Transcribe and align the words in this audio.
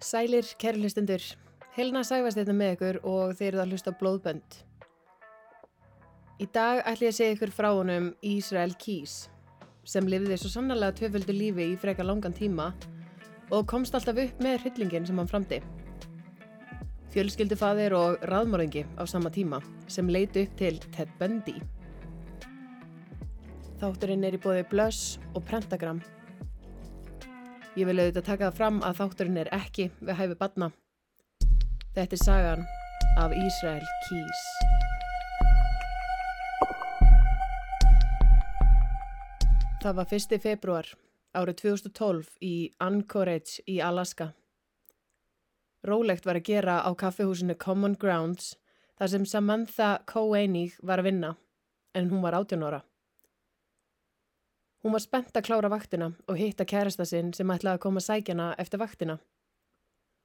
Sælir, 0.00 0.46
kæri 0.58 0.80
hlustendur. 0.80 1.20
Helena 1.76 2.00
sæfast 2.02 2.38
þetta 2.40 2.54
með 2.56 2.70
ykkur 2.74 2.98
og 3.04 3.34
þeir 3.36 3.50
eru 3.50 3.60
að 3.60 3.72
hlusta 3.74 3.92
blóðbönd. 4.00 4.54
Í 6.40 6.46
dag 6.54 6.80
ætlum 6.88 7.04
ég 7.04 7.12
að 7.12 7.18
segja 7.18 7.34
ykkur 7.34 7.52
frá 7.52 7.68
honum 7.76 8.06
Ísrael 8.24 8.72
Kís 8.80 9.26
sem 9.84 10.06
lifiði 10.08 10.38
svo 10.40 10.50
sannarlega 10.54 10.96
töföldu 11.02 11.34
lífi 11.36 11.66
í 11.72 11.76
freka 11.80 12.06
langan 12.06 12.32
tíma 12.36 12.70
og 13.52 13.66
komst 13.68 13.96
alltaf 13.96 14.16
upp 14.22 14.40
með 14.40 14.62
hryllingin 14.62 15.08
sem 15.08 15.20
hann 15.20 15.28
framdi. 15.28 15.58
Fjölskyldufaðir 17.12 17.92
og 17.98 18.24
raðmóringi 18.30 18.86
á 18.96 19.04
sama 19.04 19.28
tíma 19.34 19.60
sem 19.90 20.08
leiti 20.08 20.46
upp 20.46 20.56
til 20.56 20.80
Ted 20.94 21.12
Bundy. 21.20 21.58
Þátturinn 23.82 24.24
er 24.24 24.38
í 24.38 24.40
bóði 24.40 24.64
Blöss 24.72 25.18
og 25.34 25.44
Pentagram. 25.44 26.00
Ég 27.78 27.86
vil 27.86 28.00
auðvitað 28.00 28.24
taka 28.26 28.48
það 28.48 28.56
fram 28.58 28.78
að 28.82 28.96
þátturinn 28.98 29.36
er 29.38 29.48
ekki 29.54 29.84
við 30.02 30.16
hæfi 30.18 30.36
badna. 30.40 30.68
Þetta 31.94 32.16
er 32.16 32.20
sagan 32.24 32.64
af 33.22 33.34
Ísrael 33.38 33.84
Kís. 34.08 34.40
Það 39.80 39.94
var 40.00 40.10
1. 40.18 40.36
februar 40.42 40.90
árið 41.30 41.60
2012 41.62 42.34
í 42.42 42.54
Anchorage 42.82 43.62
í 43.70 43.78
Alaska. 43.78 44.32
Rólegt 45.86 46.26
var 46.26 46.42
að 46.42 46.50
gera 46.50 46.80
á 46.82 46.90
kaffehúsinu 46.90 47.54
Common 47.54 47.94
Grounds 47.94 48.56
þar 48.98 49.14
sem 49.14 49.30
Samantha 49.30 49.92
Koenig 50.10 50.74
var 50.82 50.98
að 50.98 51.12
vinna 51.12 51.36
en 51.94 52.10
hún 52.10 52.26
var 52.26 52.34
18 52.34 52.66
ára. 52.66 52.82
Hún 54.80 54.94
var 54.96 55.02
spennt 55.04 55.36
að 55.36 55.44
klára 55.44 55.68
vaktina 55.68 56.12
og 56.26 56.38
hitta 56.40 56.64
kærasta 56.64 57.04
sinn 57.04 57.34
sem 57.36 57.50
ætlaði 57.52 57.76
að 57.76 57.82
koma 57.84 58.00
sækjana 58.00 58.54
eftir 58.62 58.80
vaktina. 58.80 59.18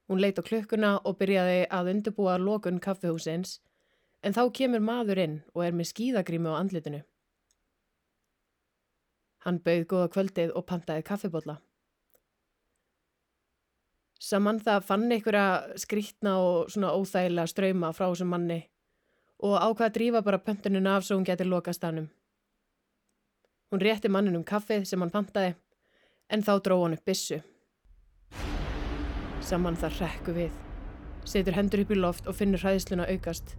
Hún 0.08 0.22
leit 0.22 0.38
á 0.40 0.42
klukkuna 0.46 0.92
og 1.04 1.18
byrjaði 1.20 1.66
að 1.68 1.90
undirbúa 1.92 2.38
lokun 2.40 2.80
kaffehúsins 2.80 3.58
en 4.22 4.32
þá 4.32 4.42
kemur 4.58 4.80
maður 4.80 5.20
inn 5.24 5.36
og 5.52 5.64
er 5.66 5.76
með 5.76 5.90
skíðagrími 5.92 6.48
á 6.48 6.60
andlitinu. 6.62 7.02
Hann 9.44 9.60
bauð 9.62 9.84
góða 9.92 10.12
kvöldið 10.14 10.54
og 10.58 10.66
pantaði 10.66 11.04
kaffibotla. 11.06 11.58
Samantha 14.18 14.80
fann 14.80 15.10
einhverja 15.12 15.76
skrítna 15.76 16.38
og 16.40 16.70
svona 16.72 16.94
óþægilega 16.96 17.52
ströyma 17.52 17.92
frá 17.92 18.08
þessum 18.08 18.32
manni 18.32 18.62
og 19.44 19.58
ákvaða 19.60 19.90
að 19.90 19.96
drífa 19.98 20.22
bara 20.24 20.40
pöntuninu 20.40 20.88
af 20.96 21.04
svo 21.04 21.18
hún 21.18 21.28
geti 21.28 21.44
lokast 21.44 21.84
hannum. 21.84 22.08
Hún 23.72 23.82
rétti 23.82 24.08
manninum 24.08 24.44
kaffið 24.46 24.84
sem 24.86 25.02
hann 25.02 25.10
pantaði 25.10 25.54
en 26.30 26.42
þá 26.46 26.52
dró 26.62 26.76
hann 26.84 26.94
upp 26.94 27.08
bissu. 27.08 27.40
Samantha 29.42 29.90
rekku 29.98 30.34
við, 30.36 30.52
setur 31.26 31.56
hendur 31.58 31.82
upp 31.82 31.94
í 31.94 31.98
loft 31.98 32.28
og 32.30 32.36
finnur 32.38 32.62
hræðsluna 32.62 33.08
aukast. 33.10 33.56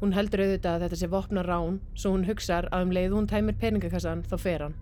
Hún 0.00 0.14
heldur 0.16 0.42
auðvitað 0.42 0.74
að 0.74 0.84
þetta 0.86 0.98
sé 1.00 1.08
vopna 1.12 1.44
rán 1.46 1.76
svo 1.92 2.14
hún 2.14 2.24
hugsar 2.26 2.68
að 2.72 2.86
um 2.86 2.94
leið 2.96 3.16
hún 3.16 3.28
tæmir 3.30 3.58
peningakassan 3.60 4.24
þá 4.28 4.36
fer 4.40 4.64
hann. 4.66 4.78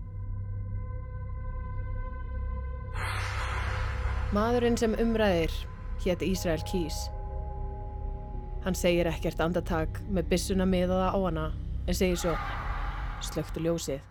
Maðurinn 4.31 4.79
sem 4.79 4.95
umræðir 4.95 5.51
hétt 6.05 6.23
Ísrael 6.23 6.63
Kís. 6.71 7.09
Hann 8.63 8.77
segir 8.79 9.09
ekkert 9.11 9.43
andartak 9.43 9.99
með 10.07 10.31
byssuna 10.31 10.67
miðaða 10.69 11.11
á 11.11 11.19
hana 11.19 11.49
en 11.83 11.99
segir 11.99 12.23
svo 12.23 12.37
slöktu 13.27 13.63
ljósið. 13.67 14.10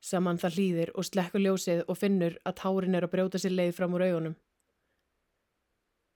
Saman 0.00 0.38
það 0.40 0.56
hlýðir 0.56 0.92
og 0.96 1.04
slekkur 1.04 1.42
ljósið 1.44 1.82
og 1.86 1.98
finnur 2.00 2.38
að 2.48 2.56
tárin 2.62 2.96
er 2.96 3.04
að 3.04 3.12
brjóta 3.14 3.40
sér 3.40 3.52
leið 3.52 3.74
fram 3.76 3.96
úr 3.96 4.06
augunum. 4.06 4.36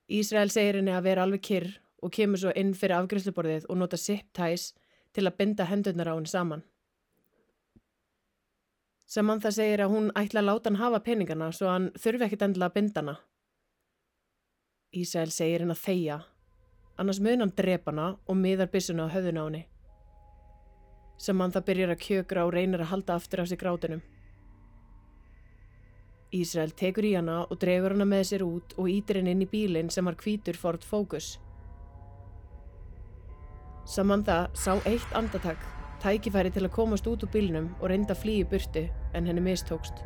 Ísrael 0.08 0.50
segir 0.52 0.78
henni 0.80 0.92
að 0.92 1.06
vera 1.08 1.24
alveg 1.24 1.42
kyrr 1.44 1.68
og 2.04 2.12
kemur 2.12 2.41
svo 2.41 2.52
inn 2.56 2.72
fyrir 2.76 2.98
afgriðsluborðið 2.98 3.66
og 3.69 3.81
nota 3.81 4.00
zip 4.00 4.32
ties 4.36 4.72
til 5.16 5.26
að 5.28 5.36
binda 5.41 5.69
hendurnar 5.69 6.10
á 6.12 6.16
henni 6.16 6.32
saman. 6.32 6.64
Samantha 9.04 9.53
segir 9.53 9.84
að 9.84 9.92
hún 9.92 10.10
ætla 10.16 10.41
að 10.41 10.48
láta 10.48 10.70
hann 10.70 10.80
hafa 10.80 11.03
peningana 11.04 11.50
svo 11.53 11.69
hann 11.69 11.91
þurfi 12.00 12.25
ekkit 12.26 12.47
endilega 12.47 12.72
að 12.72 12.76
binda 12.78 13.03
hana. 13.03 13.16
Ísrael 14.94 15.32
segir 15.34 15.64
henn 15.64 15.75
að 15.75 15.84
þeia, 15.84 16.19
annars 16.97 17.20
mun 17.20 17.44
hann 17.44 17.53
drepa 17.56 17.92
hana 17.92 18.09
og 18.25 18.41
miðar 18.41 18.72
byssuna 18.72 19.09
á 19.10 19.12
höfðuna 19.12 19.44
á 19.44 19.47
henni. 19.47 19.62
Samantha 21.19 21.62
byrjar 21.62 21.94
að 21.94 22.02
kjökra 22.02 22.44
og 22.47 22.52
reynir 22.54 22.82
að 22.82 22.91
halda 22.91 23.14
aftur 23.14 23.44
af 23.44 23.48
sig 23.48 23.60
grátunum. 23.60 24.02
Ísrael 26.34 26.72
tekur 26.75 27.06
í 27.06 27.14
hana 27.14 27.44
og 27.44 27.60
dregur 27.62 27.94
hana 27.94 28.06
með 28.08 28.25
sér 28.32 28.42
út 28.42 28.75
og 28.75 28.91
ítir 28.91 29.20
henn 29.20 29.30
inn 29.30 29.44
í 29.44 29.50
bílinn 29.50 29.92
sem 29.94 30.04
var 30.04 30.19
kvítur 30.19 30.58
Ford 30.58 30.82
Focus. 30.82 31.36
Samantha 33.86 34.48
sá 34.58 34.74
eitt 34.88 35.14
andatak 35.14 35.62
tækifæri 36.03 36.50
til 36.50 36.64
að 36.66 36.74
komast 36.74 37.06
út 37.06 37.22
úr 37.22 37.30
bílnum 37.30 37.70
og 37.78 37.88
reynda 37.92 38.16
að 38.16 38.24
flýja 38.24 38.50
burtu 38.50 38.84
en 39.14 39.30
henni 39.30 39.44
mistókst. 39.44 40.03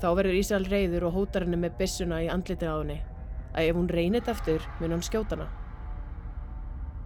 Þá 0.00 0.08
verður 0.16 0.40
Ísrael 0.40 0.68
reyður 0.70 1.10
og 1.10 1.18
hótar 1.18 1.44
henni 1.44 1.60
með 1.60 1.76
byssuna 1.82 2.24
í 2.24 2.32
andlitin 2.32 2.72
á 2.72 2.76
henni 2.80 2.98
að 3.54 3.68
ef 3.68 3.76
hún 3.76 3.92
reynit 3.92 4.28
aftur 4.32 4.64
mun 4.80 4.96
hann 4.96 5.04
skjóta 5.04 5.36
hana. 5.36 5.50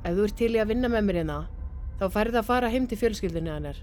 Ef 0.07 0.15
þú 0.15 0.25
ert 0.29 0.39
til 0.39 0.55
í 0.55 0.63
að 0.63 0.71
vinna 0.71 0.89
með 0.93 1.09
mér 1.09 1.25
hérna 1.25 1.39
þá 1.99 2.09
færði 2.09 2.37
það 2.37 2.43
að 2.43 2.51
fara 2.51 2.73
heim 2.73 2.87
til 2.87 2.99
fjölskyldinu 3.01 3.55
hennar 3.55 3.81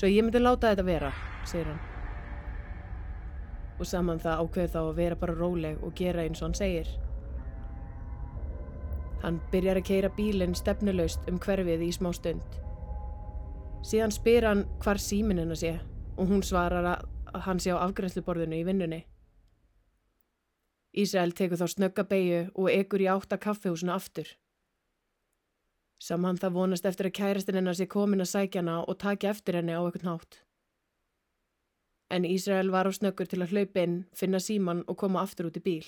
svo 0.00 0.08
ég 0.08 0.24
myndi 0.24 0.40
láta 0.40 0.70
þetta 0.70 0.86
vera, 0.86 1.10
segir 1.44 1.68
hann. 1.68 1.80
Og 3.80 3.88
saman 3.88 4.20
það 4.20 4.42
ákveður 4.44 4.72
þá 4.72 4.80
að 4.80 4.96
vera 4.96 5.18
bara 5.20 5.36
róleg 5.36 5.84
og 5.84 5.94
gera 5.96 6.24
eins 6.24 6.40
og 6.40 6.48
hann 6.48 6.58
segir. 6.58 6.88
Hann 9.20 9.40
byrjar 9.52 9.80
að 9.80 9.88
keira 9.90 10.10
bílinn 10.16 10.56
stefnuleust 10.56 11.28
um 11.28 11.40
hverfið 11.40 11.84
í 11.84 11.90
smá 11.92 12.10
stund. 12.16 12.58
Síðan 13.84 14.12
spyr 14.12 14.48
hann 14.48 14.66
hvar 14.80 15.00
síminn 15.00 15.40
hennar 15.40 15.60
sé 15.60 15.78
og 16.16 16.28
hún 16.28 16.44
svarar 16.44 16.86
að 16.94 17.40
hann 17.46 17.60
sé 17.60 17.72
á 17.72 17.80
afgrænsluborðinu 17.80 18.60
í 18.60 18.66
vinnunni. 18.68 19.02
Ísrael 20.96 21.32
tekur 21.36 21.60
þá 21.60 21.68
snögga 21.70 22.04
beigju 22.08 22.40
og 22.54 22.72
ekur 22.72 23.04
í 23.04 23.08
átta 23.12 23.38
kaffehúsuna 23.40 23.94
aftur. 24.00 24.32
Saman 26.00 26.38
það 26.40 26.54
vonast 26.56 26.86
eftir 26.88 27.10
að 27.10 27.16
kærastinn 27.18 27.58
hennar 27.60 27.76
sé 27.76 27.86
komin 27.92 28.24
að 28.24 28.30
sækja 28.32 28.62
hana 28.62 28.78
og 28.88 28.96
taki 29.02 29.28
eftir 29.28 29.58
henni 29.58 29.76
á 29.76 29.84
eitthvað 29.84 30.06
nátt. 30.08 30.38
En 32.10 32.24
Ísrael 32.24 32.72
var 32.72 32.88
á 32.88 32.92
snöggur 32.96 33.28
til 33.28 33.42
að 33.44 33.52
hlaupa 33.52 33.84
inn, 33.84 33.98
finna 34.16 34.40
síman 34.40 34.80
og 34.88 34.96
koma 35.02 35.20
aftur 35.20 35.50
út 35.50 35.60
í 35.60 35.62
bíl. 35.62 35.84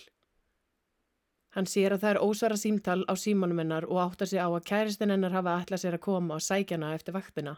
Hann 1.56 1.66
sér 1.68 1.96
að 1.96 2.04
það 2.04 2.14
er 2.14 2.22
ósvara 2.24 2.56
símtal 2.60 3.00
á 3.08 3.14
símanum 3.16 3.58
hennar 3.60 3.88
og 3.88 4.00
áttar 4.04 4.28
sig 4.28 4.40
á 4.40 4.48
að 4.48 4.64
kæristinn 4.68 5.12
hennar 5.12 5.32
hafa 5.32 5.58
ætlað 5.60 5.82
sér 5.82 5.96
að 5.96 6.04
koma 6.06 6.36
og 6.36 6.44
sækja 6.44 6.76
hana 6.76 6.92
eftir 6.96 7.16
vaktina. 7.16 7.56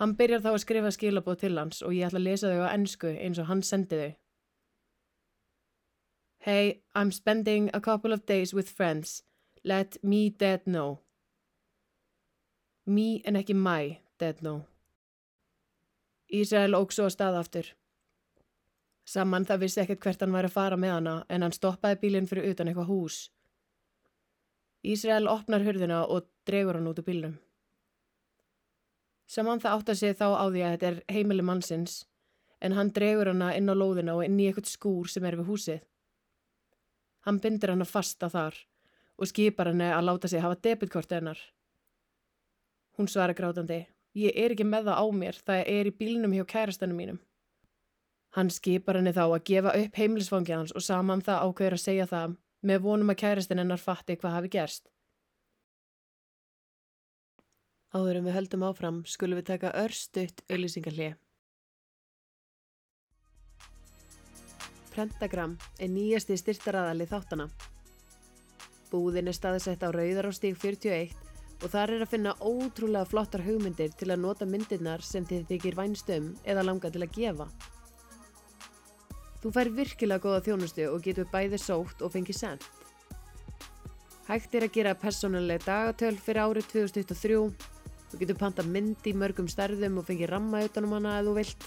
Hann 0.00 0.14
byrjar 0.16 0.44
þá 0.44 0.52
að 0.52 0.62
skrifa 0.62 0.92
skilabóð 0.96 1.40
til 1.42 1.58
hans 1.58 1.82
og 1.82 1.96
ég 1.96 2.08
ætla 2.08 2.20
að 2.20 2.28
lesa 2.28 2.52
þau 2.52 2.62
á 2.64 2.72
ennsku 2.72 3.10
eins 3.16 3.40
og 3.40 3.50
hann 3.50 3.64
sendi 3.64 3.98
þau. 4.00 4.12
Hey, 6.40 6.80
I'm 6.94 7.12
spending 7.12 7.68
a 7.74 7.80
couple 7.80 8.12
of 8.12 8.24
days 8.24 8.54
with 8.54 8.68
friends. 8.68 9.22
Let 9.62 9.98
me 10.02 10.30
dead 10.30 10.60
know. 10.64 11.00
Me 12.86 13.20
en 13.24 13.36
ekki 13.36 13.54
my 13.54 13.98
dead 14.18 14.40
know. 14.40 14.62
Ísrael 16.32 16.72
óg 16.78 16.94
svo 16.96 17.04
að 17.10 17.12
staða 17.12 17.42
aftur. 17.44 17.68
Saman 19.04 19.44
það 19.44 19.60
vissi 19.66 19.82
ekkert 19.82 20.00
hvert 20.06 20.24
hann 20.24 20.32
væri 20.32 20.48
að 20.48 20.54
fara 20.54 20.78
með 20.80 20.94
hana 20.94 21.14
en 21.28 21.44
hann 21.44 21.52
stoppaði 21.52 21.98
bílinn 22.00 22.30
fyrir 22.30 22.54
utan 22.54 22.70
eitthvað 22.70 22.88
hús. 22.88 23.18
Ísrael 24.80 25.28
opnar 25.28 25.66
hurðina 25.66 26.06
og 26.06 26.30
dregur 26.48 26.80
hann 26.80 26.88
út 26.88 27.04
úr 27.04 27.08
bílnum. 27.10 27.36
Saman 29.28 29.60
það 29.60 29.76
átt 29.76 29.92
að 29.92 30.00
sé 30.00 30.14
þá 30.16 30.26
á 30.40 30.44
því 30.48 30.64
að 30.64 30.72
þetta 30.72 30.90
er 30.92 31.00
heimili 31.18 31.44
mannsins 31.44 32.00
en 32.64 32.78
hann 32.78 32.94
dregur 32.96 33.34
hana 33.34 33.52
inn 33.58 33.68
á 33.68 33.76
lóðina 33.76 34.16
og 34.16 34.24
inn 34.24 34.40
í 34.40 34.48
eitthvað 34.48 34.72
skúr 34.72 35.12
sem 35.12 35.28
er 35.28 35.36
við 35.36 35.52
húsið. 35.52 35.86
Hann 37.28 37.44
bindir 37.44 37.76
hana 37.76 37.84
fasta 37.84 38.32
þar 38.32 38.56
og 39.20 39.28
skipar 39.28 39.70
henni 39.70 39.88
að 39.92 40.06
láta 40.08 40.28
sig 40.28 40.42
hafa 40.42 40.58
debitkort 40.64 41.12
hennar. 41.12 41.38
Hún 42.96 43.08
svara 43.08 43.36
grátandi, 43.36 43.84
ég 44.16 44.36
er 44.36 44.54
ekki 44.54 44.66
með 44.66 44.90
það 44.90 45.00
á 45.00 45.06
mér, 45.22 45.40
það 45.46 45.64
er 45.76 45.90
í 45.90 45.96
bílnum 46.00 46.36
hjá 46.36 46.44
kærastanum 46.48 46.96
mínum. 46.96 47.20
Hann 48.36 48.50
skipar 48.50 48.96
henni 48.98 49.12
þá 49.12 49.24
að 49.26 49.44
gefa 49.50 49.74
upp 49.74 49.96
heimilisfangi 49.98 50.54
hans 50.54 50.72
og 50.72 50.84
saman 50.86 51.22
það 51.26 51.44
ákveður 51.46 51.76
að 51.76 51.84
segja 51.84 52.06
það 52.10 52.36
með 52.62 52.82
vonum 52.84 53.10
að 53.10 53.20
kæristinn 53.22 53.62
hennar 53.62 53.80
fatti 53.80 54.16
hvað 54.16 54.36
hafi 54.36 54.52
gerst. 54.54 54.90
Áðurum 57.90 58.28
við 58.28 58.36
höldum 58.36 58.62
áfram 58.68 59.00
skulum 59.10 59.40
við 59.40 59.48
taka 59.48 59.72
örstutt 59.80 60.44
auðlýsingarlið. 60.46 61.16
Prentagram 64.94 65.56
er 65.78 65.90
nýjasti 65.90 66.36
styrtaraðali 66.38 67.08
þáttana. 67.10 67.48
Búðin 68.90 69.30
er 69.30 69.36
staðsett 69.36 69.82
á 69.86 69.88
Rauðar 69.94 70.28
á 70.28 70.32
stíg 70.34 70.58
41 70.58 71.14
og 71.60 71.68
þar 71.70 71.92
er 71.94 72.04
að 72.04 72.12
finna 72.14 72.32
ótrúlega 72.40 73.08
flottar 73.08 73.44
hugmyndir 73.44 73.92
til 73.98 74.08
að 74.10 74.22
nota 74.24 74.48
myndirnar 74.48 75.04
sem 75.04 75.26
þið 75.28 75.46
þykir 75.50 75.76
vænstum 75.78 76.30
eða 76.48 76.64
langa 76.66 76.90
til 76.90 77.04
að 77.04 77.14
gefa. 77.16 77.46
Þú 79.40 79.52
fær 79.56 79.70
virkilega 79.76 80.24
góða 80.24 80.44
þjónustu 80.44 80.86
og 80.90 81.02
getur 81.04 81.28
bæði 81.32 81.60
sótt 81.60 82.02
og 82.04 82.12
fengið 82.12 82.40
send. 82.40 82.64
Hægt 84.28 84.54
er 84.54 84.66
að 84.66 84.74
gera 84.74 84.94
personuleg 84.94 85.62
dagatöl 85.64 86.16
fyrir 86.20 86.44
árið 86.44 86.66
2023. 86.74 87.38
Þú 88.10 88.20
getur 88.20 88.36
panta 88.38 88.64
mynd 88.66 89.06
í 89.06 89.14
mörgum 89.16 89.48
stærðum 89.48 90.00
og 90.00 90.06
fengið 90.08 90.32
ramma 90.34 90.64
utanum 90.66 90.92
hana 90.98 91.16
ef 91.20 91.28
þú 91.28 91.36
vilt. 91.38 91.66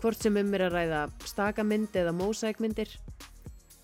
Hvort 0.00 0.22
sem 0.22 0.36
um 0.40 0.54
er 0.56 0.66
að 0.66 0.76
ræða 0.76 1.00
stakamynd 1.28 1.96
eða 2.02 2.14
mósækmyndir. 2.16 2.94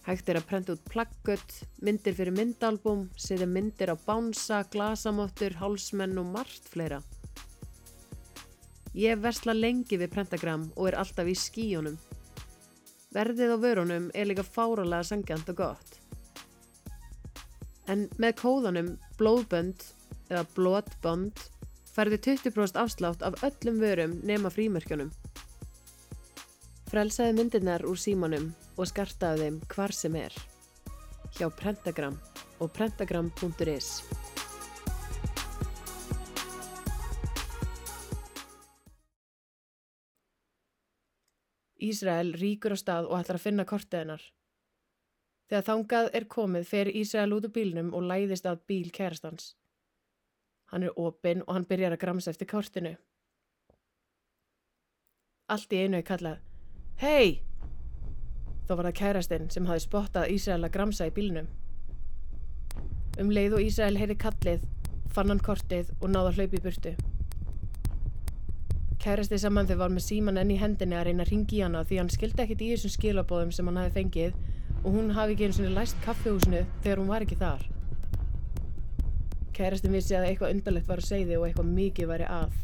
Hægt 0.06 0.28
er 0.30 0.38
að 0.38 0.44
prenta 0.46 0.74
út 0.76 0.82
plaggött, 0.86 1.52
myndir 1.82 2.14
fyrir 2.14 2.30
myndalbum, 2.30 3.08
setja 3.18 3.46
myndir 3.50 3.90
á 3.90 3.96
bánsa, 3.98 4.60
glasamottur, 4.70 5.56
hálsmenn 5.58 6.20
og 6.22 6.28
margt 6.30 6.68
fleira. 6.70 7.00
Ég 8.94 9.18
versla 9.18 9.50
lengi 9.56 9.98
við 9.98 10.12
prentagram 10.12 10.68
og 10.76 10.92
er 10.92 10.96
alltaf 11.00 11.26
í 11.26 11.34
skíunum. 11.34 11.96
Verðið 13.16 13.50
á 13.50 13.58
vörunum 13.58 14.06
er 14.14 14.28
líka 14.30 14.44
fáralega 14.46 15.08
sangjant 15.08 15.50
og 15.50 15.58
gott. 15.58 15.98
En 17.90 18.06
með 18.22 18.36
kóðanum 18.44 18.92
blóðbönd 19.18 19.88
eða 20.30 20.44
blótbönd 20.54 21.42
færði 21.96 22.20
20% 22.28 22.78
afslátt 22.78 23.26
af 23.26 23.42
öllum 23.42 23.82
vörum 23.82 24.14
nema 24.22 24.54
frímerkjunum. 24.54 25.10
Frelsaði 26.92 27.34
myndirnar 27.40 27.82
úr 27.90 27.98
símanum 27.98 28.52
og 28.76 28.88
skartaði 28.90 29.46
þeim 29.48 29.58
hvar 29.72 29.94
sem 29.96 30.16
er. 30.20 30.36
Hjá 31.36 31.48
Prentagram 31.52 32.16
og 32.60 32.72
prentagram.is 32.72 33.90
Ísrael 41.86 42.32
ríkur 42.40 42.72
á 42.72 42.78
stað 42.80 43.10
og 43.10 43.18
ætlar 43.20 43.38
að 43.38 43.46
finna 43.46 43.66
kortið 43.68 44.02
hennar. 44.02 44.22
Þegar 45.46 45.66
þangað 45.68 46.08
er 46.18 46.26
komið 46.32 46.64
fer 46.66 46.90
Ísrael 46.90 47.36
út 47.36 47.46
úr 47.46 47.54
bílnum 47.54 47.92
og 47.94 48.08
læðist 48.08 48.48
að 48.48 48.64
bíl 48.66 48.88
kærastans. 48.90 49.54
Hann 50.72 50.82
er 50.82 50.96
opinn 50.98 51.44
og 51.46 51.54
hann 51.54 51.68
byrjar 51.68 51.94
að 51.94 52.02
gramsa 52.02 52.32
eftir 52.32 52.50
kortinu. 52.50 52.96
Allt 55.46 55.72
í 55.72 55.84
einu 55.84 56.00
er 56.00 56.06
kallað 56.06 56.42
Hei! 56.98 57.55
Þá 58.66 58.72
var 58.74 58.88
það 58.88 58.96
kærastinn 59.00 59.50
sem 59.54 59.66
hafi 59.70 59.84
spottað 59.84 60.32
Ísrael 60.34 60.64
að 60.66 60.74
gramsa 60.74 61.06
í 61.06 61.12
bílnum. 61.14 61.46
Um 63.22 63.30
leið 63.30 63.54
og 63.56 63.62
Ísrael 63.62 63.98
heyri 64.00 64.16
kallið, 64.18 64.64
fann 65.14 65.30
hann 65.30 65.40
kortið 65.40 65.92
og 66.00 66.10
náða 66.10 66.34
hlaupi 66.36 66.58
í 66.58 66.64
burtu. 66.64 66.96
Kærasti 69.06 69.38
saman 69.38 69.68
þau 69.70 69.76
var 69.84 69.92
með 69.94 70.02
síman 70.08 70.40
enn 70.42 70.50
í 70.50 70.58
hendinni 70.58 70.98
að 70.98 71.06
reyna 71.06 71.22
að 71.22 71.30
ringi 71.30 71.62
hana 71.62 71.84
því 71.86 72.00
hann 72.00 72.10
skildi 72.10 72.42
ekkit 72.42 72.64
í 72.66 72.70
þessum 72.72 72.94
skilabóðum 72.96 73.52
sem 73.54 73.70
hann 73.70 73.78
hafi 73.78 73.94
fengið 74.00 74.34
og 74.82 74.88
hún 74.96 75.12
hafi 75.14 75.36
ekki 75.36 75.46
eins 75.46 75.60
og 75.62 75.70
læst 75.76 76.00
kaffehúsinu 76.02 76.64
þegar 76.82 77.02
hún 77.04 77.12
var 77.12 77.22
ekki 77.22 77.38
þar. 77.38 77.62
Kærastin 79.54 79.94
vissi 79.94 80.18
að 80.18 80.26
eitthvað 80.32 80.56
undarlegt 80.56 80.90
var 80.90 81.04
að 81.04 81.08
segði 81.12 81.38
og 81.38 81.46
eitthvað 81.46 81.70
mikið 81.78 82.10
væri 82.10 82.26
að. 82.28 82.58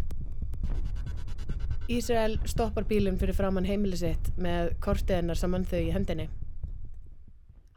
Ísrael 1.91 2.37
stoppar 2.47 2.85
bílinn 2.87 3.17
fyrir 3.19 3.35
framann 3.35 3.67
heimilisitt 3.67 4.29
með 4.39 4.69
kortið 4.85 5.17
hennar 5.19 5.39
saman 5.39 5.65
þau 5.67 5.81
í 5.81 5.91
hendinni. 5.91 6.29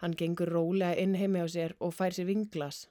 Hann 0.01 0.13
gengur 0.13 0.51
rólega 0.53 0.93
inn 1.01 1.15
heimi 1.17 1.41
á 1.41 1.47
sér 1.49 1.73
og 1.81 1.95
fær 1.97 2.13
sér 2.13 2.27
vinglas. 2.29 2.83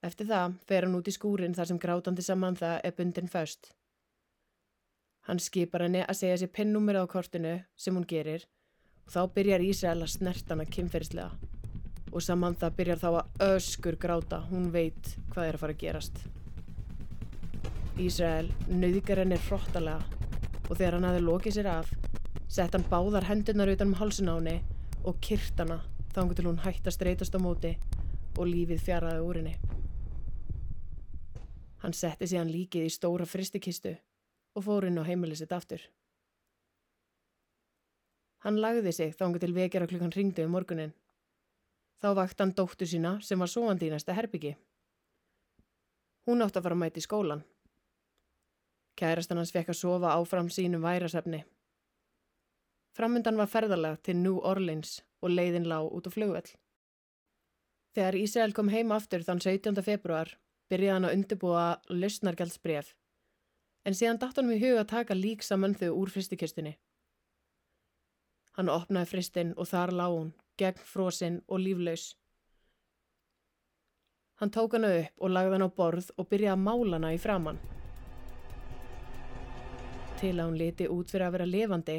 Eftir 0.00 0.30
það 0.30 0.54
fer 0.70 0.86
hann 0.86 0.96
út 0.96 1.10
í 1.10 1.12
skúrin 1.12 1.56
þar 1.58 1.68
sem 1.68 1.80
grátandi 1.82 2.24
saman 2.24 2.56
það 2.56 2.80
er 2.88 2.96
bundin 2.96 3.28
föst. 3.28 3.74
Hann 5.28 5.42
skipar 5.42 5.84
henni 5.84 6.00
að 6.00 6.16
segja 6.22 6.40
sér 6.40 6.52
pinnúmir 6.54 6.96
á 6.96 7.04
kortinu 7.04 7.58
sem 7.76 7.94
hún 7.94 8.08
gerir 8.08 8.48
og 9.04 9.12
þá 9.12 9.20
byrjar 9.36 9.66
Ísrael 9.68 10.00
að 10.00 10.14
snert 10.14 10.48
hana 10.48 10.64
kynferðislega 10.64 11.30
og 12.08 12.24
saman 12.24 12.56
það 12.56 12.76
byrjar 12.80 13.04
þá 13.04 13.08
að 13.10 13.46
öskur 13.50 14.00
gráta, 14.00 14.40
hún 14.48 14.72
veit 14.72 15.12
hvað 15.34 15.44
er 15.44 15.58
að 15.58 15.66
fara 15.66 15.76
að 15.76 15.82
gerast. 15.84 16.22
Ísrael 17.98 18.46
nöðgar 18.70 19.18
henni 19.24 19.36
hróttalega 19.48 19.98
og 20.68 20.76
þegar 20.76 20.94
hann 20.96 21.06
aði 21.08 21.22
lokið 21.24 21.56
sér 21.56 21.68
af 21.72 21.88
sett 22.46 22.76
hann 22.76 22.86
báðar 22.90 23.26
hendunar 23.26 23.72
utan 23.72 23.90
um 23.90 23.98
halsin 23.98 24.30
á 24.30 24.38
henni 24.38 24.54
og 25.02 25.18
kyrt 25.24 25.58
hana 25.58 25.80
þangu 26.14 26.36
til 26.38 26.46
hún 26.46 26.60
hætti 26.62 26.86
að 26.86 26.94
streytast 26.94 27.34
á 27.34 27.40
móti 27.42 27.72
og 28.38 28.46
lífið 28.46 28.84
fjaraði 28.86 29.24
úr 29.26 29.40
henni. 29.40 29.56
Hann 31.82 31.94
setti 31.94 32.30
síðan 32.30 32.54
líkið 32.54 32.86
í 32.86 32.94
stóra 32.94 33.26
fristikistu 33.26 33.96
og 34.54 34.66
fór 34.66 34.86
inn 34.86 35.02
á 35.02 35.08
heimilið 35.08 35.42
sitt 35.42 35.58
aftur. 35.58 35.82
Hann 38.46 38.62
lagði 38.62 38.94
sig 38.94 39.14
þangu 39.18 39.42
til 39.42 39.54
vekjara 39.58 39.90
klukkan 39.90 40.14
ringdi 40.14 40.46
um 40.46 40.54
morgunin. 40.54 40.94
Þá 41.98 42.14
vakt 42.14 42.38
hann 42.38 42.54
dóttu 42.54 42.86
sína 42.86 43.18
sem 43.26 43.38
var 43.42 43.50
sovandi 43.50 43.90
í 43.90 43.94
næsta 43.94 44.14
herbyggi. 44.14 44.54
Hún 46.30 46.44
átt 46.46 46.58
að 46.58 46.68
fara 46.68 46.78
að 46.78 46.84
mæti 46.86 47.02
skólan. 47.02 47.42
Kærastan 48.98 49.38
hans 49.38 49.54
fekk 49.54 49.70
að 49.72 49.80
sofa 49.80 50.14
áfram 50.16 50.50
sínum 50.50 50.82
værasefni. 50.82 51.44
Framundan 52.98 53.38
var 53.38 53.50
ferðalega 53.50 54.00
til 54.02 54.18
New 54.18 54.40
Orleans 54.42 54.98
og 55.22 55.30
leiðin 55.30 55.68
lág 55.70 55.86
út 55.94 56.08
á 56.08 56.10
flugvell. 56.10 56.50
Þegar 57.94 58.18
Ísrael 58.18 58.54
kom 58.54 58.70
heim 58.72 58.90
aftur 58.94 59.22
þann 59.26 59.42
17. 59.42 59.78
februar 59.86 60.34
byrjaði 60.70 60.94
hann 60.94 61.06
að 61.08 61.14
undirbúa 61.16 61.66
lausnargjaldsbref 61.88 62.92
en 63.88 63.96
síðan 63.96 64.20
datt 64.20 64.36
hann 64.36 64.50
við 64.50 64.66
huga 64.66 64.82
að 64.82 64.90
taka 64.92 65.16
lík 65.16 65.46
saman 65.46 65.76
þau 65.78 65.88
úr 65.94 66.12
fristikistunni. 66.12 66.74
Hann 68.58 68.68
opnaði 68.72 69.12
fristinn 69.12 69.54
og 69.56 69.70
þar 69.70 69.94
lág 69.94 70.14
hún, 70.16 70.30
gegn 70.58 70.82
frosinn 70.82 71.40
og 71.46 71.62
líflaus. 71.62 72.10
Hann 74.42 74.52
tók 74.54 74.74
hana 74.74 74.90
upp 75.00 75.22
og 75.22 75.34
lagði 75.34 75.56
hann 75.56 75.66
á 75.70 75.76
borð 75.80 76.10
og 76.18 76.28
byrjaði 76.30 76.56
að 76.56 76.64
mála 76.66 76.98
hana 76.98 77.14
í 77.14 77.22
framann. 77.22 77.62
Til 80.18 80.34
að 80.34 80.46
hún 80.48 80.58
liti 80.58 80.88
út 80.90 81.10
fyrir 81.12 81.28
að 81.28 81.36
vera 81.36 81.46
levandi, 81.46 81.98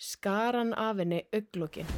skar 0.00 0.56
hann 0.56 0.72
af 0.72 1.02
henni 1.02 1.22
auglokkin. 1.36 1.90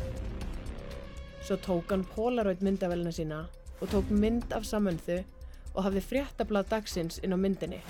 Svo 1.42 1.58
tók 1.62 1.94
hann 1.94 2.06
polaroid 2.14 2.62
myndavælina 2.62 3.12
sína 3.14 3.44
og 3.80 3.88
tók 3.90 4.10
mynd 4.10 4.52
af 4.52 4.66
samöndu 4.66 5.22
og 5.74 5.86
hafði 5.86 6.02
fréttablað 6.04 6.68
dagsins 6.70 7.20
inn 7.22 7.34
á 7.34 7.38
myndinni 7.38 7.80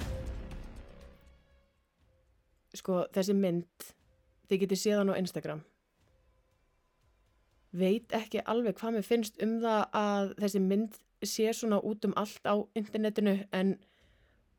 sko 2.77 3.05
þessi 3.13 3.35
mynd 3.37 3.89
þið 4.49 4.65
getið 4.65 4.81
séðan 4.81 5.13
á 5.13 5.21
Instagram 5.21 5.63
veit 7.77 8.13
ekki 8.17 8.43
alveg 8.49 8.77
hvað 8.79 8.97
mér 8.97 9.07
finnst 9.07 9.41
um 9.45 9.59
það 9.63 9.83
að 10.01 10.35
þessi 10.43 10.63
mynd 10.65 11.01
sé 11.33 11.53
svona 11.57 11.81
út 11.89 12.05
um 12.09 12.15
allt 12.21 12.49
á 12.49 12.55
internetinu 12.79 13.37
en 13.55 13.77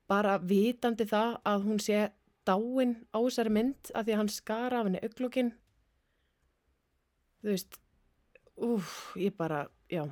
bara 0.09 0.37
vitandi 0.37 1.07
það 1.09 1.37
að 1.49 1.65
hún 1.67 1.81
sé 1.81 2.05
dáin 2.47 2.95
á 3.15 3.19
þessari 3.19 3.53
mynd 3.59 3.93
að 3.93 4.05
því 4.09 4.15
að 4.15 4.21
hann 4.21 4.33
skara 4.33 4.81
af 4.81 4.89
henni 4.89 5.03
auklokkin 5.03 5.53
þú 7.43 7.53
veist 7.53 7.79
úf, 8.55 8.91
ég 9.19 9.35
bara, 9.37 9.65
já 9.89 10.05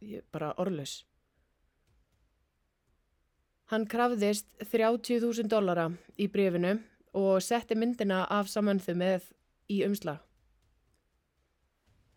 ég 0.00 0.24
bara 0.32 0.54
orðlaus 0.58 1.02
Hann 3.68 3.84
krafðist 3.84 4.46
30.000 4.64 5.44
dollara 5.52 5.90
í 6.16 6.24
brefinu 6.32 6.78
og 7.20 7.42
setti 7.44 7.76
myndina 7.76 8.22
af 8.32 8.48
samönðu 8.48 8.94
með 8.96 9.26
í 9.68 9.82
umslag. 9.84 10.22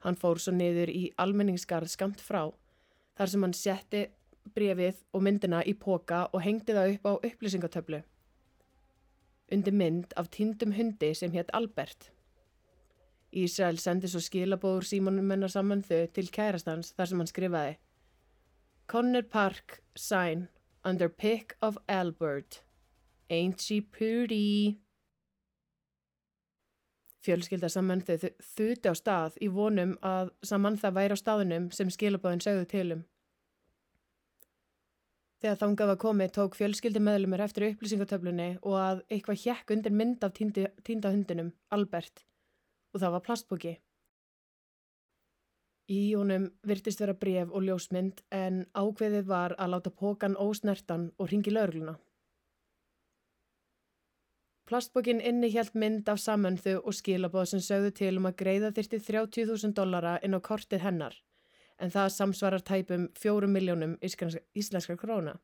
Hann 0.06 0.16
fór 0.16 0.40
svo 0.40 0.54
niður 0.56 0.90
í 0.94 1.10
almenningskarð 1.20 1.92
skamt 1.92 2.24
frá 2.24 2.46
þar 3.20 3.34
sem 3.34 3.44
hann 3.44 3.58
setti 3.58 4.06
brefið 4.56 5.04
og 5.12 5.26
myndina 5.28 5.60
í 5.68 5.76
póka 5.76 6.24
og 6.32 6.40
hengdi 6.46 6.72
það 6.78 6.94
upp 6.96 7.12
á 7.12 7.14
upplýsingatöflu. 7.20 8.00
Undir 9.52 9.76
mynd 9.76 10.14
af 10.16 10.30
tindum 10.32 10.72
hundi 10.78 11.14
sem 11.14 11.32
hétt 11.36 11.52
Albert. 11.54 12.12
Ísrael 13.32 13.78
sendi 13.80 14.10
svo 14.12 14.20
skilabóður 14.24 14.88
Símonum 14.88 15.28
mennar 15.28 15.52
samönðu 15.52 16.02
til 16.16 16.28
kærastans 16.32 16.92
þar 16.98 17.10
sem 17.10 17.22
hann 17.22 17.32
skrifaði 17.32 17.78
Conner 18.92 19.24
Park, 19.24 19.80
Sign 19.96 20.50
under 20.84 21.08
pick 21.10 21.56
of 21.62 21.78
Albert. 21.88 22.64
Ain't 23.30 23.62
she 23.62 23.80
pretty? 23.82 24.80
Fjölskylda 27.22 27.70
saman 27.70 28.02
þau 28.02 28.18
þuti 28.42 28.92
á 28.92 28.96
stað 28.98 29.38
í 29.40 29.48
vonum 29.54 29.94
að 30.02 30.34
saman 30.44 30.80
það 30.82 30.96
væri 30.98 31.16
á 31.16 31.22
staðunum 31.22 31.70
sem 31.72 31.92
skilabóðin 31.94 32.44
sögðu 32.44 32.68
tilum. 32.72 33.04
Þegar 35.42 35.58
þangað 35.58 35.90
var 35.90 35.98
komið 36.02 36.34
tók 36.36 36.56
fjölskyldi 36.58 37.02
meðlumir 37.02 37.42
eftir 37.42 37.64
upplýsingatöflunni 37.72 38.50
og 38.62 38.76
að 38.78 39.00
eitthvað 39.10 39.40
hjekk 39.44 39.72
undir 39.74 39.96
mynd 39.98 40.26
af 40.28 40.36
týnda 40.38 41.14
hundinum, 41.16 41.50
Albert, 41.74 42.22
og 42.94 43.02
það 43.02 43.16
var 43.16 43.24
plastbóki. 43.26 43.72
Í 45.90 46.14
honum 46.14 46.46
virtist 46.70 47.02
vera 47.02 47.18
bref 47.18 47.50
og 47.50 47.66
ljósmynd 47.66 48.22
en 48.38 48.62
ákveðið 48.78 49.26
var 49.34 49.56
að 49.58 49.74
láta 49.74 49.92
pókan 50.04 50.38
ósnertan 50.38 51.10
og 51.18 51.32
ringi 51.34 51.52
laurugluna. 51.56 51.98
Plastbókin 54.70 55.26
inni 55.26 55.50
hjælt 55.52 55.74
mynd 55.74 56.08
af 56.14 56.22
samönðu 56.22 56.78
og 56.86 56.94
skilabóð 56.96 57.50
sem 57.52 57.66
sögðu 57.66 57.92
til 57.98 58.14
um 58.22 58.30
að 58.30 58.38
greiða 58.44 58.70
þyrti 58.78 59.02
30.000 59.10 59.74
dollara 59.76 60.14
inn 60.22 60.38
á 60.38 60.40
kortið 60.40 60.86
hennar, 60.86 61.18
en 61.82 61.92
það 61.94 62.14
samsvarar 62.16 62.64
tæpum 62.66 63.08
4 63.18 63.50
miljónum 63.50 63.98
íslenskar 64.06 65.00
króna. 65.02 65.36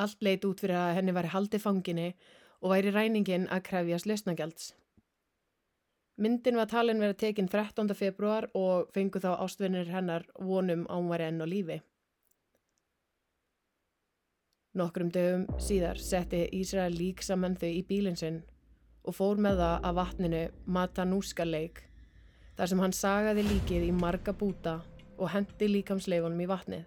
Allt 0.00 0.22
leit 0.24 0.44
út 0.48 0.60
fyrir 0.62 0.78
að 0.80 0.94
henni 0.96 1.12
væri 1.12 1.32
haldið 1.34 1.64
fanginni 1.64 2.08
og 2.60 2.72
væri 2.72 2.92
ræningin 2.94 3.48
að 3.52 3.64
krefjast 3.68 4.08
lausnagjalds. 4.08 4.70
Myndin 6.20 6.56
var 6.60 6.68
talin 6.68 7.00
verið 7.00 7.18
tekinn 7.20 7.48
13. 7.48 7.94
februar 7.96 8.48
og 8.54 8.90
fengu 8.94 9.20
þá 9.20 9.32
ástvinnir 9.40 9.88
hennar 9.88 10.26
vonum 10.38 10.86
á 10.88 10.94
hún 10.96 11.08
væri 11.12 11.28
enn 11.30 11.44
á 11.44 11.46
lífi. 11.48 11.80
Nokkrum 14.76 15.10
dögum 15.10 15.46
síðar 15.58 15.98
setti 15.98 16.44
Ísrael 16.54 16.94
lík 16.94 17.24
saman 17.26 17.56
þau 17.58 17.70
í 17.72 17.82
bílinn 17.88 18.20
sinn 18.20 18.42
og 19.02 19.16
fór 19.16 19.40
með 19.40 19.62
það 19.64 19.86
að 19.88 19.96
vatninu 19.96 20.42
Matanuska 20.66 21.46
leik 21.48 21.89
þar 22.60 22.68
sem 22.68 22.80
hann 22.84 22.92
sagaði 22.92 23.42
líkið 23.46 23.84
í 23.86 23.92
marga 23.96 24.34
búta 24.36 24.74
og 25.16 25.30
hendi 25.32 25.64
líkamsleifunum 25.70 26.42
í 26.44 26.48
vatnið. 26.50 26.82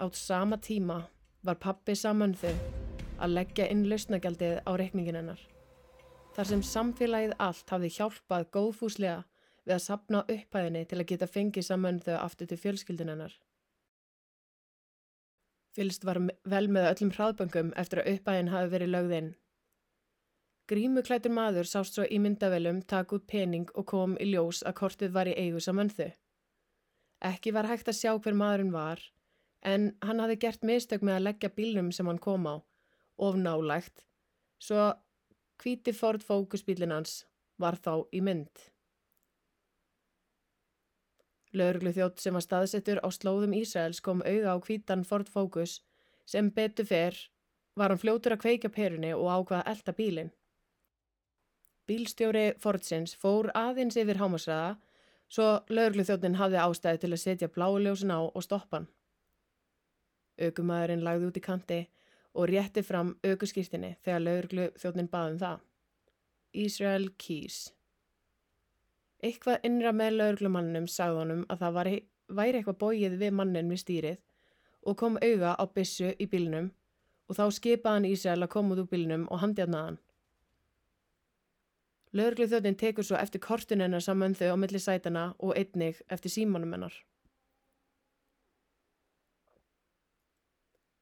Átt 0.00 0.16
sama 0.16 0.56
tíma 0.56 1.02
var 1.44 1.58
pappi 1.60 1.92
saman 1.92 2.32
þau 2.40 2.54
að 3.20 3.34
leggja 3.34 3.66
inn 3.68 3.82
lausnagjaldið 3.90 4.62
á 4.64 4.70
reikningin 4.80 5.18
hennar. 5.20 5.42
Þar 6.32 6.48
sem 6.48 6.62
samfélagið 6.64 7.36
allt 7.36 7.74
hafði 7.74 7.92
hjálpað 7.98 8.46
góðfúslega 8.56 9.18
við 9.66 9.76
að 9.76 9.84
sapna 9.90 10.24
upphæðinni 10.24 10.86
til 10.88 11.02
að 11.02 11.08
geta 11.12 11.28
fengið 11.28 11.68
saman 11.68 12.00
þau 12.00 12.16
aftur 12.16 12.48
til 12.48 12.60
fjölskyldin 12.64 13.12
hennar. 13.12 13.36
Fylst 15.76 16.08
var 16.08 16.22
vel 16.48 16.66
með 16.72 16.88
öllum 16.94 17.12
hraðböngum 17.12 17.76
eftir 17.76 18.00
að 18.00 18.14
uppæðin 18.14 18.54
hafi 18.56 18.72
verið 18.72 18.94
lögðinn. 18.96 19.30
Grímuklætur 20.70 21.32
maður 21.34 21.66
sást 21.66 21.96
svo 21.96 22.04
í 22.06 22.20
myndavelum 22.22 22.76
takk 22.92 23.16
út 23.16 23.24
pening 23.26 23.70
og 23.74 23.88
kom 23.90 24.12
í 24.22 24.28
ljós 24.30 24.60
að 24.62 24.76
kortið 24.80 25.16
var 25.16 25.26
í 25.26 25.34
eigu 25.34 25.62
saman 25.64 25.90
þau. 25.90 26.12
Ekki 27.26 27.52
var 27.56 27.66
hægt 27.66 27.90
að 27.90 27.98
sjá 27.98 28.12
hver 28.14 28.38
maðurinn 28.38 28.70
var, 28.74 29.02
en 29.66 29.90
hann 30.06 30.22
hafi 30.22 30.38
gert 30.44 30.62
mistök 30.62 31.02
með 31.02 31.18
að 31.18 31.26
leggja 31.26 31.50
bílnum 31.56 31.90
sem 31.92 32.06
hann 32.06 32.22
kom 32.22 32.46
á, 32.46 32.62
of 33.18 33.36
nálægt, 33.36 34.06
svo 34.62 34.92
hvíti 35.60 35.92
Ford 35.92 36.22
Focus 36.22 36.62
bílinn 36.64 36.94
hans 36.94 37.24
var 37.58 37.74
þá 37.74 38.06
í 38.14 38.22
mynd. 38.24 38.70
Lauruglu 41.50 41.90
þjótt 41.92 42.22
sem 42.22 42.36
var 42.36 42.46
staðsettur 42.46 43.02
á 43.02 43.08
slóðum 43.10 43.56
Ísraels 43.58 43.98
kom 44.00 44.22
auða 44.22 44.54
á 44.54 44.56
hvítan 44.62 45.02
Ford 45.04 45.28
Focus 45.28 45.80
sem 46.30 46.54
betu 46.54 46.86
fer 46.86 47.16
var 47.74 47.90
hann 47.90 47.98
fljótur 47.98 48.36
að 48.36 48.44
kveika 48.44 48.70
perunni 48.70 49.10
og 49.16 49.26
ákvaða 49.26 49.66
elda 49.74 49.94
bílinn. 49.98 50.30
Bílstjóri 51.90 52.52
Fordsins 52.62 53.16
fór 53.18 53.48
aðeins 53.58 53.96
yfir 53.98 54.20
hámasraða 54.20 54.76
svo 55.30 55.46
lauruglu 55.70 56.04
þjóttin 56.06 56.36
hafði 56.38 56.60
ástæði 56.62 57.00
til 57.02 57.10
að 57.10 57.22
setja 57.24 57.48
bláuljósin 57.50 58.12
á 58.14 58.20
og 58.22 58.44
stoppa 58.46 58.78
hann. 58.78 58.86
Ökumæðurinn 60.38 61.02
lagði 61.02 61.30
út 61.30 61.40
í 61.40 61.42
kanti 61.42 61.80
og 62.38 62.46
rétti 62.50 62.84
fram 62.86 63.16
ökuskýrtinni 63.26 63.96
þegar 64.04 64.22
lauruglu 64.22 64.66
þjóttin 64.78 65.10
baðum 65.10 65.40
það. 65.42 65.58
Israel 66.64 67.08
Keys 67.18 67.58
Eitthvað 69.22 69.66
innra 69.68 69.92
með 69.92 70.14
lauruglumannum 70.16 70.86
sagði 70.88 71.18
honum 71.20 71.42
að 71.52 71.64
það 71.64 71.74
væri, 71.78 71.96
væri 72.38 72.60
eitthvað 72.60 72.78
bóið 72.84 73.16
við 73.20 73.34
mannin 73.36 73.70
við 73.70 73.82
stýrið 73.82 74.22
og 74.86 74.96
kom 75.02 75.18
auga 75.20 75.56
á 75.58 75.64
bissu 75.74 76.14
í 76.16 76.26
bílnum 76.30 76.70
og 77.28 77.36
þá 77.38 77.44
skipaði 77.58 77.98
hann 77.98 78.08
Ísrael 78.08 78.46
að 78.46 78.52
koma 78.54 78.74
út 78.74 78.84
úr 78.84 78.88
bílnum 78.94 79.26
og 79.30 79.42
handjafnaði 79.42 79.90
hann. 79.90 80.00
Lauruglu 82.10 82.48
þjóttinn 82.50 82.74
tekur 82.74 83.06
svo 83.06 83.18
eftir 83.20 83.42
kortun 83.44 83.84
hennar 83.84 84.02
saman 84.02 84.34
þau 84.34 84.54
á 84.54 84.56
milli 84.58 84.80
sætana 84.82 85.24
og 85.38 85.54
einnig 85.54 86.00
eftir 86.10 86.32
símanum 86.34 86.72
hennar. 86.74 86.96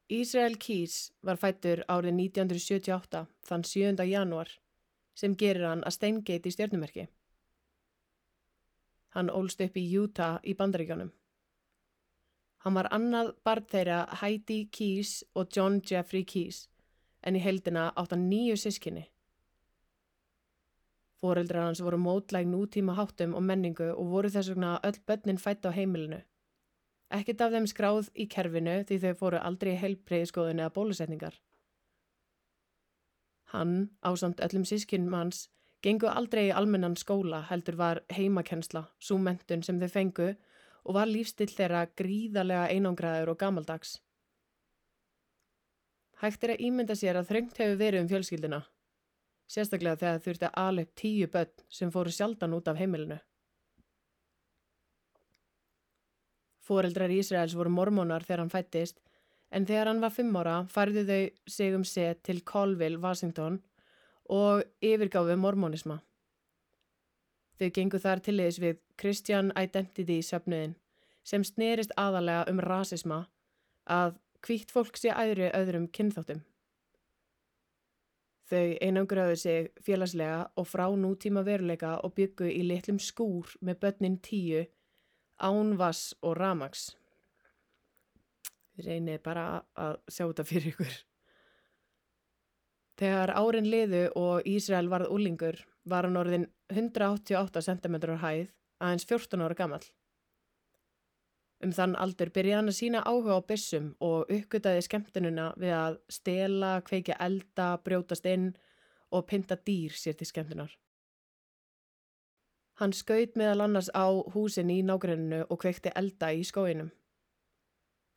Ísrael 0.09 0.57
Keys 0.57 1.11
var 1.21 1.37
fættur 1.37 1.81
árið 1.85 2.15
1978 2.17 3.25
þann 3.45 3.65
7. 3.71 4.05
januar 4.09 4.53
sem 5.17 5.35
gerir 5.37 5.67
hann 5.69 5.83
að 5.85 5.97
steingeit 5.97 6.45
í 6.45 6.53
stjórnumerki. 6.53 7.07
Hann 9.13 9.29
ólst 9.33 9.61
upp 9.65 9.77
í 9.77 9.85
Utah 9.97 10.39
í 10.45 10.55
bandaríkjónum. 10.57 11.11
Hann 12.65 12.75
var 12.77 12.89
annað 12.93 13.35
barn 13.45 13.65
þeirra 13.71 14.01
Heidi 14.21 14.65
Keys 14.71 15.23
og 15.33 15.49
John 15.55 15.81
Jeffrey 15.81 16.25
Keys 16.25 16.67
en 17.21 17.37
í 17.37 17.41
heldina 17.43 17.89
átt 17.95 18.13
hann 18.13 18.29
nýju 18.29 18.57
sískinni. 18.61 19.09
Fóreldrar 21.19 21.67
hans 21.67 21.81
voru 21.83 21.99
mótlæg 21.99 22.47
nútíma 22.47 22.95
háttum 22.95 23.35
og 23.35 23.43
menningu 23.43 23.91
og 23.91 24.11
voru 24.13 24.31
þess 24.31 24.53
vegna 24.53 24.79
öll 24.83 24.99
börnin 25.07 25.41
fætt 25.41 25.67
á 25.67 25.71
heimilinu. 25.75 26.21
Ekkit 27.11 27.41
af 27.41 27.51
þeim 27.51 27.67
skráð 27.67 28.09
í 28.15 28.27
kerfinu 28.29 28.79
því 28.87 28.99
þau 29.03 29.13
fóru 29.21 29.39
aldrei 29.43 29.75
heilbreyðskoðun 29.75 30.61
eða 30.63 30.73
bólusetningar. 30.73 31.39
Hann, 33.51 33.89
ásamt 34.05 34.39
öllum 34.45 34.65
sískinn 34.65 35.09
manns, 35.09 35.49
Gengu 35.79 36.09
aldrei 36.11 36.49
í 36.49 36.55
almennan 36.55 36.97
skóla 36.99 37.39
heldur 37.47 37.77
var 37.79 38.01
heimakensla, 38.11 38.81
svo 38.99 39.15
mentun 39.23 39.61
sem 39.63 39.77
þau 39.79 39.87
fengu 39.93 40.27
og 40.83 40.95
var 40.97 41.07
lífstill 41.07 41.51
þeirra 41.53 41.85
gríðarlega 42.01 42.65
einangraður 42.73 43.31
og 43.33 43.39
gamaldags. 43.39 43.93
Hægt 46.19 46.43
er 46.43 46.55
að 46.55 46.65
ímynda 46.67 46.97
sér 46.99 47.21
að 47.21 47.29
þröngt 47.31 47.61
hefur 47.63 47.79
verið 47.79 48.03
um 48.03 48.09
fjölskylduna, 48.11 48.59
sérstaklega 49.49 49.97
þegar 49.99 50.23
þurfti 50.25 50.47
að 50.47 50.59
alveg 50.63 50.93
tíu 50.99 51.27
börn 51.33 51.65
sem 51.73 51.91
fóru 51.93 52.13
sjaldan 52.13 52.55
út 52.57 52.69
af 52.69 52.77
heimilinu. 52.79 53.17
Fóreldrar 56.69 57.09
Ísraels 57.09 57.55
voru 57.57 57.71
mormónar 57.73 58.25
þegar 58.27 58.43
hann 58.43 58.53
fættist 58.53 58.99
en 59.49 59.65
þegar 59.65 59.89
hann 59.89 60.03
var 60.03 60.13
fimm 60.13 60.35
ára 60.37 60.59
færðu 60.69 61.05
þau 61.07 61.23
sig 61.49 61.75
um 61.75 61.85
set 61.85 62.21
til 62.23 62.43
Colville, 62.45 63.01
Washington 63.01 63.57
og 64.29 64.61
yfirgáfi 64.85 65.37
mormónisma. 65.41 65.97
Þau 67.57 67.69
gengu 67.75 67.99
þar 67.99 68.21
til 68.23 68.37
liðis 68.37 68.61
við 68.61 68.77
Christian 69.01 69.49
Identity 69.57 70.21
söfnuðin 70.23 70.77
sem 71.25 71.43
snerist 71.43 71.95
aðalega 71.97 72.45
um 72.51 72.61
rasisma 72.61 73.23
að 73.89 74.19
hvítt 74.45 74.71
fólk 74.71 74.97
sé 74.97 75.09
æðri 75.09 75.49
öðrum 75.57 75.89
kynþáttum. 75.91 76.45
Þau 78.49 78.77
einangraðu 78.81 79.35
sig 79.37 79.67
félagslega 79.85 80.39
og 80.57 80.65
frá 80.65 80.87
nútíma 80.97 81.43
veruleika 81.45 81.99
og 82.05 82.15
byggu 82.17 82.47
í 82.49 82.63
litlum 82.65 82.97
skúr 82.97 83.51
með 83.61 83.81
börnin 83.83 84.17
tíu, 84.25 84.63
án 85.37 85.75
vass 85.77 86.15
og 86.25 86.33
ramags. 86.39 86.89
Þið 88.73 88.89
reynið 88.89 89.21
bara 89.27 89.45
að 89.77 89.99
sjá 90.07 90.23
þetta 90.23 90.47
fyrir 90.49 90.73
ykkur. 90.73 90.97
Þegar 92.99 93.35
árin 93.37 93.69
liðu 93.69 94.01
og 94.19 94.47
Ísrael 94.49 94.89
varð 94.91 95.13
úlingur 95.13 95.61
var 95.87 96.07
hann 96.07 96.19
orðin 96.19 96.49
188 96.73 97.61
cm 97.69 97.95
hæð 98.19 98.49
aðeins 98.79 99.05
14 99.07 99.45
ára 99.45 99.55
gammal. 99.55 99.85
Um 101.59 101.73
þann 101.75 101.95
aldur 101.99 102.29
byrjaði 102.31 102.55
hann 102.55 102.71
að 102.71 102.77
sína 102.77 102.99
áhuga 103.03 103.35
á 103.35 103.41
byssum 103.43 103.87
og 103.99 104.29
uppgötaði 104.31 104.83
skemmtununa 104.85 105.49
við 105.59 105.73
að 105.75 105.97
stela, 106.07 106.77
kveikja 106.87 107.17
elda, 107.19 107.73
brjótast 107.83 108.29
inn 108.31 108.53
og 109.11 109.25
pinta 109.27 109.57
dýr 109.67 109.91
sér 109.91 110.15
til 110.15 110.29
skemmtunar. 110.29 110.71
Hann 112.79 112.95
skaut 112.95 113.35
meðal 113.35 113.65
annars 113.65 113.89
á 113.91 114.07
húsin 114.31 114.71
í 114.71 114.79
nágrenninu 114.87 115.41
og 115.49 115.59
kveikti 115.59 115.91
elda 115.99 116.31
í 116.31 116.45
skóinum. 116.47 116.93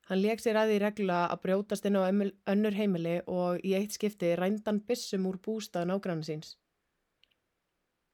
Hann 0.07 0.23
leik 0.23 0.43
sér 0.43 0.61
að 0.61 0.71
því 0.71 0.79
regla 0.85 1.19
að 1.33 1.43
brjótast 1.43 1.87
inn 1.89 1.99
á 1.99 2.07
önnur 2.07 2.79
heimili 2.79 3.17
og 3.27 3.59
í 3.67 3.75
eitt 3.75 3.97
skipti 3.99 4.37
rændan 4.39 4.79
bissum 4.87 5.27
úr 5.27 5.41
bústað 5.43 5.89
nágrann 5.91 6.23
síns. 6.27 6.55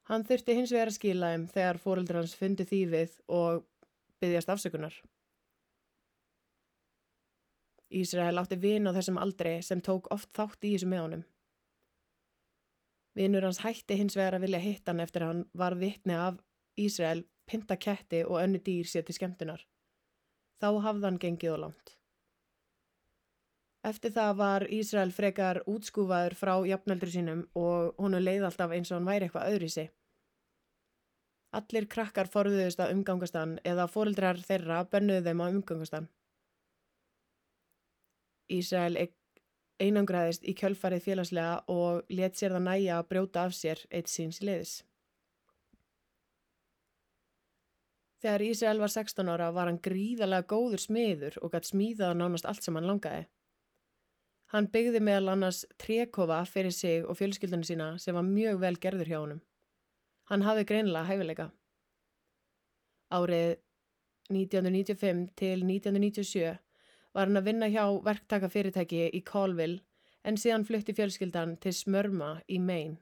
Hann 0.08 0.24
þurfti 0.24 0.56
hins 0.56 0.72
vegar 0.72 0.88
að 0.88 0.96
skila 0.96 1.32
þeim 1.34 1.46
þegar 1.52 1.82
fóreldur 1.84 2.20
hans 2.22 2.36
fundi 2.36 2.64
þýfið 2.64 3.20
og 3.28 3.66
byggjast 4.22 4.52
afsökunar. 4.54 4.94
Ísrael 7.90 8.38
átti 8.40 8.58
vin 8.60 8.88
á 8.88 8.92
þessum 8.92 9.18
aldri 9.20 9.58
sem 9.64 9.80
tók 9.80 10.10
oft 10.12 10.28
þátt 10.36 10.64
í 10.64 10.74
þessu 10.74 10.88
með 10.90 11.04
honum. 11.04 11.26
Vinur 13.16 13.46
hans 13.48 13.62
hætti 13.64 13.96
hins 13.98 14.16
vegar 14.16 14.36
að 14.36 14.44
vilja 14.46 14.62
hitta 14.62 14.92
hann 14.92 15.02
eftir 15.02 15.24
hann 15.24 15.44
var 15.56 15.74
vittni 15.80 16.14
af 16.14 16.38
Ísrael, 16.78 17.24
pinta 17.48 17.76
ketti 17.76 18.22
og 18.24 18.38
önnu 18.42 18.60
dýr 18.62 18.86
sér 18.86 19.06
til 19.06 19.16
skemmtunar. 19.16 19.64
Þá 20.60 20.68
hafði 20.84 21.08
hann 21.08 21.22
gengið 21.22 21.54
og 21.54 21.62
langt. 21.64 21.94
Eftir 23.88 24.12
það 24.12 24.32
var 24.38 24.66
Ísrael 24.74 25.14
frekar 25.14 25.62
útskúfaður 25.70 26.34
frá 26.38 26.52
jafnaldur 26.66 27.10
sínum 27.12 27.44
og 27.58 27.94
honu 27.98 28.20
leið 28.20 28.46
alltaf 28.50 28.74
eins 28.74 28.90
og 28.92 28.98
hann 28.98 29.08
væri 29.08 29.28
eitthvað 29.28 29.54
öðru 29.54 29.70
í 29.70 29.74
sig. 29.74 29.90
Allir 31.58 31.86
krakkar 31.88 32.28
forðuðust 32.28 32.82
að 32.84 32.92
umgangast 32.92 33.38
hann 33.38 33.56
eða 33.64 33.88
fórildrar 33.88 34.42
þeirra 34.44 34.82
bönnuðu 34.92 35.24
þeim 35.24 35.40
á 35.40 35.46
umgangast 35.48 35.96
hann. 35.96 36.08
Ísrael 38.48 39.08
einangraðist 39.78 40.44
í 40.48 40.54
kjölfarið 40.58 41.04
félagslega 41.04 41.64
og 41.70 42.06
let 42.10 42.38
sér 42.38 42.56
það 42.56 42.66
næja 42.66 42.98
að 42.98 43.08
brjóta 43.12 43.46
af 43.46 43.56
sér 43.56 43.82
eitt 43.94 44.10
síns 44.10 44.40
liðs. 44.42 44.78
Þegar 48.18 48.42
Ísrael 48.48 48.80
var 48.82 48.90
16 48.90 49.28
ára 49.30 49.52
var 49.54 49.68
hann 49.70 49.78
gríðalega 49.82 50.48
góður 50.50 50.82
smiður 50.82 51.36
og 51.42 51.52
gætt 51.52 51.68
smíðað 51.70 52.16
nánast 52.18 52.48
allt 52.50 52.66
sem 52.66 52.74
hann 52.74 52.88
langaði. 52.90 53.28
Hann 54.50 54.66
byggði 54.72 55.02
meðal 55.04 55.34
annars 55.34 55.60
trekofa 55.78 56.40
fyrir 56.48 56.74
sig 56.74 57.04
og 57.04 57.18
fjölskyldunum 57.20 57.66
sína 57.68 57.88
sem 58.02 58.16
var 58.16 58.26
mjög 58.26 58.58
vel 58.64 58.74
gerður 58.80 59.10
hjá 59.12 59.18
honum. 59.20 59.42
Hann 60.32 60.42
hafði 60.42 60.64
greinlega 60.70 61.06
hæfileika. 61.06 61.50
Árið 63.14 63.60
1995 64.32 65.28
til 65.38 65.62
1997 65.62 66.56
var 67.14 67.28
hann 67.28 67.40
að 67.40 67.50
vinna 67.50 67.68
hjá 67.72 67.84
verktakafyrirtæki 68.04 69.08
í 69.14 69.22
Colville 69.26 69.80
en 70.24 70.36
síðan 70.40 70.66
flutti 70.68 70.94
fjölskyldan 70.96 71.56
til 71.62 71.72
Smörma 71.74 72.38
í 72.48 72.58
Maine. 72.60 72.98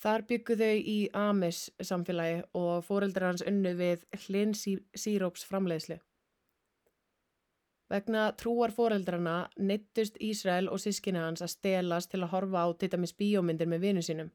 Þar 0.00 0.24
byggu 0.28 0.56
þau 0.56 0.76
í 0.92 0.98
Amis 1.12 1.66
samfélagi 1.84 2.44
og 2.56 2.84
fóreldrar 2.86 3.32
hans 3.32 3.44
unnu 3.44 3.74
við 3.76 4.06
hlinn 4.24 4.54
síróps 4.56 5.44
framleiðslu. 5.48 5.98
Vegna 7.90 8.28
trúar 8.38 8.70
fóreldrarna 8.72 9.50
neittust 9.58 10.16
Ísrael 10.22 10.70
og 10.70 10.80
sískina 10.80 11.24
hans 11.26 11.42
að 11.42 11.52
stelast 11.56 12.12
til 12.12 12.22
að 12.22 12.30
horfa 12.36 12.62
á 12.64 12.68
tittamis 12.78 13.12
bíómyndir 13.18 13.68
með 13.68 13.84
vinu 13.88 14.04
sínum 14.06 14.30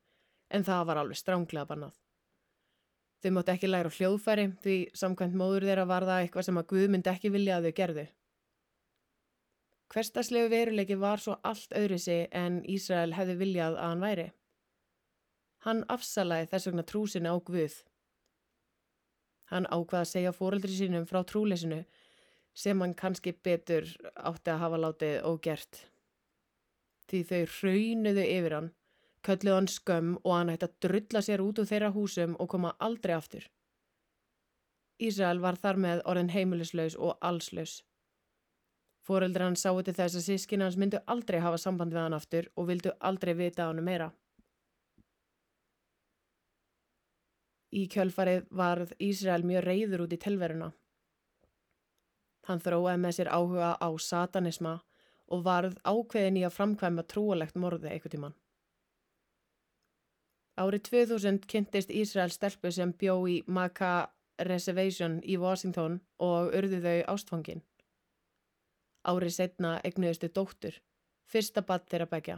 en 0.51 0.67
það 0.67 0.83
var 0.89 0.99
alveg 1.01 1.17
stránglega 1.17 1.69
bannað. 1.69 1.95
Þau 3.23 3.31
mótt 3.33 3.49
ekki 3.55 3.71
læra 3.71 3.89
hljóðfæri 3.89 4.45
því 4.61 4.75
samkvæmt 4.93 5.39
móður 5.39 5.65
þeirra 5.69 5.87
var 5.89 6.05
það 6.05 6.25
eitthvað 6.25 6.47
sem 6.49 6.59
að 6.61 6.67
Guð 6.73 6.91
myndi 6.93 7.09
ekki 7.09 7.31
vilja 7.33 7.57
að 7.57 7.69
þau 7.69 7.77
gerðu. 7.79 8.05
Hverstaslegu 9.93 10.49
veruleiki 10.49 10.97
var 10.99 11.21
svo 11.21 11.37
allt 11.43 11.73
öðru 11.77 11.97
sig 12.01 12.27
en 12.31 12.61
Ísrael 12.65 13.13
hefði 13.13 13.35
viljað 13.41 13.77
að 13.77 13.89
hann 13.89 14.05
væri. 14.05 14.27
Hann 15.65 15.83
afsalaði 15.89 16.49
þess 16.51 16.69
vegna 16.69 16.85
trúsinu 16.89 17.33
á 17.33 17.37
Guð. 17.45 17.75
Hann 19.51 19.67
ákvaði 19.69 20.01
að 20.01 20.11
segja 20.11 20.33
fóreldri 20.33 20.73
sínum 20.73 21.05
frá 21.09 21.21
trúleysinu 21.23 21.83
sem 22.55 22.81
hann 22.81 22.95
kannski 22.97 23.35
betur 23.45 23.87
átti 24.15 24.53
að 24.53 24.61
hafa 24.63 24.81
látið 24.81 25.15
ógert. 25.29 25.81
Því 27.05 27.21
þau 27.29 27.41
raunuðu 27.61 28.25
yfir 28.25 28.55
hann, 28.57 28.69
kölluð 29.25 29.57
hann 29.59 29.69
skömm 29.69 30.13
og 30.23 30.31
hann 30.33 30.53
ætti 30.53 30.69
að 30.69 30.77
drulla 30.85 31.21
sér 31.25 31.43
út 31.45 31.61
úr 31.61 31.69
þeirra 31.69 31.91
húsum 31.93 32.37
og 32.39 32.49
koma 32.53 32.73
aldrei 32.79 33.13
aftur. 33.17 33.45
Ísrael 35.01 35.41
var 35.43 35.59
þar 35.59 35.81
með 35.85 36.01
orðin 36.09 36.31
heimilislaus 36.33 36.95
og 36.95 37.17
allslaus. 37.21 37.81
Fóreldra 39.05 39.45
hann 39.45 39.57
sáu 39.59 39.81
til 39.85 39.93
þess 39.93 40.17
að 40.17 40.25
sískina 40.25 40.65
hans 40.65 40.77
myndu 40.81 41.01
aldrei 41.13 41.37
hafa 41.43 41.59
samband 41.61 41.93
við 41.93 42.01
hann 42.01 42.17
aftur 42.17 42.47
og 42.55 42.69
vildu 42.71 42.93
aldrei 43.09 43.35
vita 43.37 43.67
á 43.67 43.69
hann 43.69 43.83
meira. 43.85 44.09
Í 47.75 47.83
kjölfarið 47.91 48.47
varð 48.55 48.95
Ísrael 49.03 49.43
mjög 49.45 49.65
reyður 49.67 50.05
út 50.05 50.15
í 50.15 50.21
tilveruna. 50.25 50.71
Hann 52.47 52.61
þróaði 52.61 53.01
með 53.03 53.15
sér 53.17 53.29
áhuga 53.33 53.69
á 53.77 53.89
satanisma 53.99 54.79
og 55.27 55.45
varð 55.45 55.77
ákveðin 55.83 56.39
í 56.41 56.45
að 56.47 56.55
framkvæma 56.57 57.05
trúalegt 57.09 57.57
morði 57.57 57.91
eitthvað 57.91 58.15
tíman. 58.15 58.35
Árið 60.55 60.85
2000 60.89 61.45
kynntist 61.51 61.91
Ísrael 61.91 62.31
stelpu 62.31 62.71
sem 62.71 62.93
bjó 62.95 63.17
í 63.27 63.41
Maka 63.45 64.07
Reservation 64.39 65.19
í 65.23 65.35
Washington 65.41 65.99
og 66.21 66.53
urðu 66.55 66.79
þau 66.85 66.99
ástfangin. 67.15 67.65
Árið 69.05 69.33
setna 69.37 69.77
egnuðustu 69.85 70.31
dóttur, 70.33 70.77
fyrsta 71.29 71.61
badd 71.61 71.85
þeirra 71.91 72.07
begja. 72.09 72.37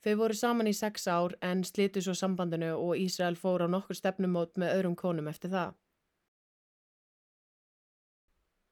Þau 0.00 0.14
voru 0.16 0.36
saman 0.36 0.68
í 0.68 0.72
sex 0.76 1.06
ár 1.12 1.34
en 1.44 1.62
slitu 1.64 2.00
svo 2.00 2.14
sambandinu 2.16 2.70
og 2.72 2.96
Ísrael 2.96 3.36
fór 3.36 3.64
á 3.64 3.68
nokkur 3.68 3.98
stefnumót 3.98 4.56
með 4.60 4.74
öðrum 4.76 4.96
konum 4.96 5.28
eftir 5.28 5.52
það. 5.52 5.74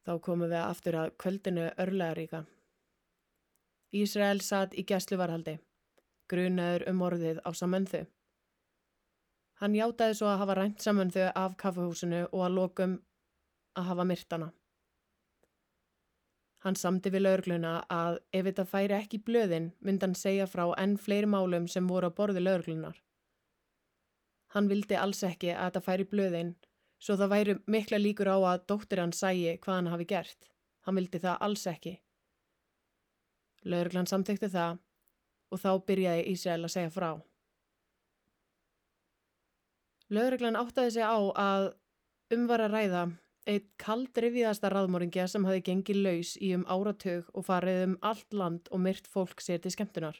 Þá 0.08 0.12
komum 0.24 0.48
við 0.48 0.62
aftur 0.62 0.96
að 0.96 1.10
kvöldinu 1.20 1.66
örlegaríka. 1.76 2.46
Ísrael 3.92 4.40
satt 4.44 4.72
í 4.72 4.84
gæsluvarhaldi, 4.88 5.58
grunaður 6.32 6.86
um 6.92 7.04
orðið 7.04 7.42
á 7.44 7.50
samanþu. 7.52 8.06
Hann 9.60 9.76
hjátaði 9.76 10.16
svo 10.16 10.30
að 10.30 10.40
hafa 10.44 10.56
rænt 10.56 10.84
samanþu 10.84 11.28
af 11.34 11.56
kaffehúsinu 11.60 12.22
og 12.30 12.44
að 12.46 12.56
lokum 12.56 12.96
að 13.76 13.88
hafa 13.90 14.08
myrtana. 14.08 14.48
Hann 16.64 16.74
samti 16.74 17.10
við 17.14 17.22
laurugluna 17.22 17.74
að 17.94 18.16
ef 18.34 18.46
þetta 18.48 18.64
færi 18.66 18.96
ekki 18.96 19.20
blöðin 19.26 19.68
myndi 19.78 20.06
hann 20.06 20.16
segja 20.18 20.46
frá 20.50 20.64
enn 20.82 20.96
fleiri 20.98 21.28
málum 21.30 21.68
sem 21.70 21.86
voru 21.86 22.10
á 22.10 22.16
borði 22.16 22.42
lauruglunar. 22.42 22.96
Hann 24.54 24.70
vildi 24.70 24.96
alls 24.98 25.22
ekki 25.28 25.52
að 25.54 25.68
þetta 25.68 25.84
færi 25.86 26.08
blöðin 26.10 26.54
svo 26.98 27.14
það 27.20 27.32
væri 27.34 27.56
mikla 27.70 28.00
líkur 28.02 28.30
á 28.34 28.38
að 28.54 28.66
dóttir 28.72 29.02
hann 29.02 29.14
sæi 29.14 29.54
hvað 29.62 29.74
hann 29.76 29.92
hafi 29.92 30.08
gert. 30.10 30.50
Hann 30.86 30.98
vildi 30.98 31.20
það 31.22 31.42
alls 31.46 31.66
ekki. 31.70 31.94
Lauruglan 33.68 34.10
samtækti 34.10 34.50
það 34.50 34.78
og 35.52 35.62
þá 35.62 35.70
byrjaði 35.86 36.26
Ísrael 36.32 36.64
að 36.64 36.74
segja 36.74 36.92
frá. 36.94 37.10
Lauruglan 40.08 40.56
áttaði 40.56 40.94
sig 40.96 41.04
á 41.04 41.18
að 41.20 41.70
umvara 42.34 42.68
ræða 42.72 43.04
Eitt 43.48 43.68
kaldrifiðasta 43.80 44.68
raðmóringja 44.68 45.24
sem 45.32 45.46
hafi 45.48 45.62
gengið 45.64 46.02
laus 46.04 46.34
í 46.44 46.50
um 46.56 46.66
áratug 46.68 47.30
og 47.32 47.46
farið 47.46 47.84
um 47.86 47.94
allt 48.04 48.34
land 48.36 48.68
og 48.68 48.82
myrt 48.84 49.08
fólk 49.08 49.40
sér 49.40 49.62
til 49.64 49.72
skemmtunar. 49.72 50.18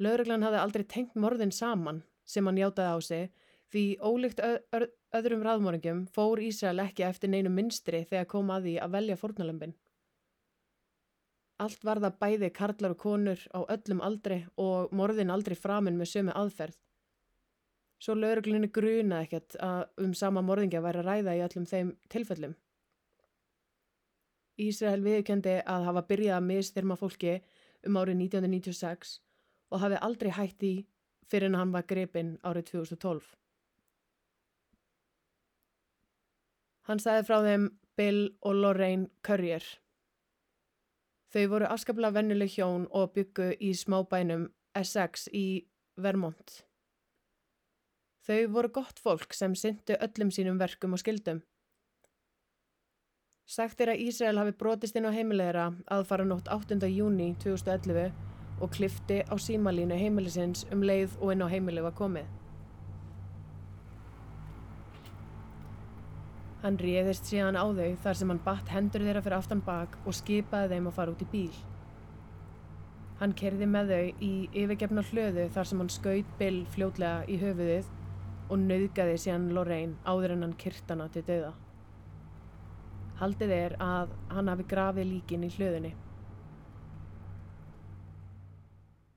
Lauruglan 0.00 0.46
hafi 0.46 0.62
aldrei 0.62 0.86
tengt 0.88 1.18
morðin 1.18 1.52
saman 1.52 2.00
sem 2.24 2.46
hann 2.46 2.60
hjátaði 2.60 2.94
á 2.94 2.98
sig 3.04 3.28
því 3.72 3.84
ólíkt 4.00 4.40
öðrum 5.18 5.44
raðmóringjum 5.44 6.06
fór 6.14 6.40
Ísrael 6.40 6.80
ekki 6.86 7.04
eftir 7.04 7.34
neinu 7.34 7.52
minstri 7.52 8.04
þegar 8.08 8.30
kom 8.32 8.52
að 8.54 8.68
því 8.68 8.74
að 8.84 8.94
velja 8.96 9.20
fórnalömpin. 9.20 9.76
Allt 11.58 11.84
var 11.84 12.00
það 12.00 12.18
bæði 12.22 12.52
karlar 12.54 12.94
og 12.94 13.00
konur 13.02 13.40
á 13.50 13.60
öllum 13.66 14.00
aldri 14.08 14.44
og 14.56 14.92
morðin 14.94 15.34
aldrei 15.34 15.58
framinn 15.58 15.98
með 15.98 16.12
sömu 16.14 16.36
aðferð. 16.38 16.78
Svo 17.98 18.14
lauruglunni 18.14 18.70
gruna 18.70 19.22
ekkert 19.24 19.56
að 19.58 20.04
um 20.04 20.12
sama 20.14 20.42
morðingja 20.46 20.82
væri 20.84 21.02
að 21.02 21.08
ræða 21.08 21.34
í 21.34 21.42
öllum 21.46 21.66
þeim 21.66 21.94
tilfellum. 22.12 22.54
Ísrael 24.58 25.02
viðkendi 25.02 25.56
að 25.66 25.86
hafa 25.86 26.04
byrjað 26.06 26.36
að 26.36 26.46
mistyrma 26.46 26.98
fólki 26.98 27.34
um 27.86 27.98
árið 27.98 28.22
1996 28.26 29.18
og 29.70 29.82
hafi 29.82 29.98
aldrei 30.02 30.30
hægt 30.34 30.62
í 30.66 30.72
fyrir 31.28 31.50
en 31.50 31.58
hann 31.58 31.74
var 31.74 31.86
grepinn 31.90 32.36
árið 32.46 32.70
2012. 32.72 33.26
Hann 36.88 37.02
sagði 37.02 37.26
frá 37.28 37.42
þeim 37.44 37.66
Bill 37.98 38.22
og 38.46 38.62
Lorraine 38.62 39.10
Currier. 39.26 39.64
Þau 41.28 41.44
voru 41.52 41.68
afskaplega 41.68 42.16
vennuleg 42.16 42.54
hjón 42.54 42.86
og 42.94 43.12
byggu 43.12 43.50
í 43.60 43.74
smábænum 43.76 44.48
Essex 44.78 45.28
í 45.34 45.66
Vermont. 46.00 46.67
Þau 48.28 48.42
voru 48.52 48.68
gott 48.68 48.98
fólk 49.00 49.32
sem 49.32 49.54
syndu 49.56 49.94
öllum 50.04 50.28
sínum 50.28 50.58
verkum 50.60 50.92
og 50.92 51.00
skildum. 51.00 51.38
Sagt 53.48 53.80
er 53.80 53.94
að 53.94 54.02
Ísrael 54.04 54.36
hafi 54.36 54.52
brotist 54.60 54.98
inn 55.00 55.08
á 55.08 55.16
heimilegra 55.16 55.70
aðfara 55.96 56.26
nótt 56.28 56.50
8. 56.52 56.76
júni 56.92 57.30
2011 57.40 58.10
og 58.60 58.74
klifti 58.74 59.22
á 59.24 59.32
símalínu 59.40 59.96
heimilisins 59.96 60.66
um 60.74 60.82
leið 60.84 61.14
og 61.22 61.32
inn 61.32 61.40
á 61.40 61.48
heimilið 61.48 61.86
var 61.86 61.94
komið. 61.96 62.26
Hann 66.60 66.76
réðist 66.84 67.30
síðan 67.30 67.56
á 67.56 67.64
þau 67.64 67.96
þar 68.04 68.18
sem 68.20 68.34
hann 68.34 68.44
batt 68.44 68.74
hendur 68.74 69.06
þeirra 69.06 69.22
fyrir 69.24 69.38
aftan 69.38 69.62
bak 69.64 69.96
og 70.04 70.18
skipaði 70.18 70.74
þeim 70.74 70.90
að 70.90 70.98
fara 70.98 71.14
út 71.14 71.24
í 71.24 71.30
bíl. 71.32 71.54
Hann 73.22 73.32
kerði 73.32 73.70
með 73.72 73.94
þau 73.94 74.20
í 74.20 74.34
yfirgefna 74.52 75.06
hlöðu 75.14 75.48
þar 75.56 75.70
sem 75.70 75.80
hann 75.80 75.94
skaut 75.96 76.36
Bill 76.42 76.66
fljótlega 76.76 77.24
í 77.24 77.40
höfuðið 77.40 77.88
og 78.48 78.60
nauðgaði 78.64 79.16
síðan 79.20 79.50
Lorraine 79.56 79.96
áður 80.08 80.34
en 80.34 80.44
hann 80.46 80.58
kyrtana 80.60 81.08
til 81.12 81.22
döða. 81.28 81.54
Haldið 83.18 83.54
er 83.54 83.74
að 83.82 84.12
hann 84.32 84.50
hafi 84.52 84.66
grafið 84.70 85.10
líkin 85.12 85.46
í 85.46 85.50
hlöðunni. 85.56 85.94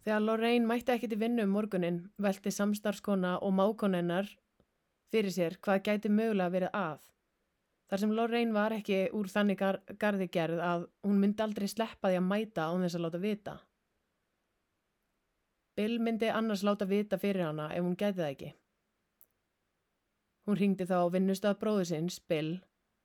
Þegar 0.02 0.24
Lorraine 0.26 0.66
mætti 0.66 0.96
ekki 0.96 1.10
til 1.12 1.20
vinnu 1.22 1.46
um 1.46 1.52
morgunin 1.54 2.00
velti 2.18 2.52
samstarfskona 2.52 3.36
og 3.46 3.54
mákonennar 3.54 4.30
fyrir 5.14 5.34
sér 5.36 5.58
hvað 5.62 5.84
gæti 5.86 6.10
mögulega 6.10 6.54
verið 6.56 6.78
að. 6.78 7.04
Þar 7.92 8.02
sem 8.02 8.16
Lorraine 8.18 8.56
var 8.56 8.74
ekki 8.74 9.02
úr 9.14 9.28
þannig 9.30 9.60
gar 9.60 9.78
gardi 10.02 10.30
gerð 10.32 10.64
að 10.64 10.88
hún 11.06 11.20
myndi 11.22 11.44
aldrei 11.44 11.68
sleppa 11.68 12.10
því 12.10 12.22
að 12.22 12.28
mæta 12.30 12.70
án 12.72 12.86
þess 12.86 12.98
að 12.98 13.06
láta 13.06 13.22
vita. 13.22 13.56
Bill 15.78 16.00
myndi 16.00 16.32
annars 16.32 16.64
láta 16.66 16.88
vita 16.88 17.20
fyrir 17.22 17.46
hana 17.50 17.70
ef 17.76 17.84
hún 17.84 18.00
gæti 18.00 18.18
það 18.24 18.32
ekki. 18.32 18.52
Hún 20.48 20.58
ringdi 20.58 20.88
þá 20.90 20.98
vinnustaf 21.14 21.60
bróðu 21.62 21.86
sinns, 21.92 22.20
Bill, 22.20 22.60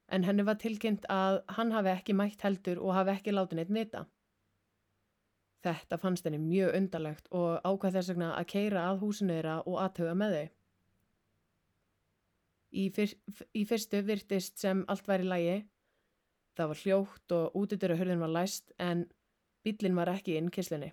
en 0.09 0.25
henni 0.25 0.45
var 0.47 0.59
tilkynnt 0.63 1.05
að 1.13 1.43
hann 1.59 1.73
hafi 1.75 1.93
ekki 1.93 2.17
mætt 2.17 2.45
heldur 2.47 2.81
og 2.81 2.95
hafi 2.97 3.13
ekki 3.17 3.35
látið 3.35 3.61
neitt 3.61 3.75
vita. 3.77 4.07
Þetta 5.67 5.99
fannst 5.99 6.27
henni 6.27 6.39
mjög 6.41 6.77
undarlegt 6.79 7.29
og 7.35 7.59
ákvað 7.67 7.99
þess 7.99 8.13
vegna 8.13 8.33
að 8.39 8.49
keira 8.53 8.85
að 8.91 9.01
húsinu 9.03 9.35
þeirra 9.35 9.57
og 9.67 9.81
aðtöga 9.83 10.15
með 10.15 10.37
þau. 10.37 10.47
Í, 12.77 12.85
fyr, 12.93 13.15
í 13.57 13.63
fyrstu 13.67 14.03
virtist 14.07 14.61
sem 14.61 14.85
allt 14.93 15.09
væri 15.09 15.27
lægi, 15.27 15.57
það 16.57 16.71
var 16.73 16.83
hljótt 16.83 17.35
og 17.37 17.57
útidöru 17.59 17.97
hörðin 17.99 18.23
var 18.23 18.33
læst 18.33 18.73
en 18.79 19.07
bílinn 19.67 19.99
var 19.99 20.13
ekki 20.13 20.37
inn 20.39 20.53
kislinni. 20.55 20.93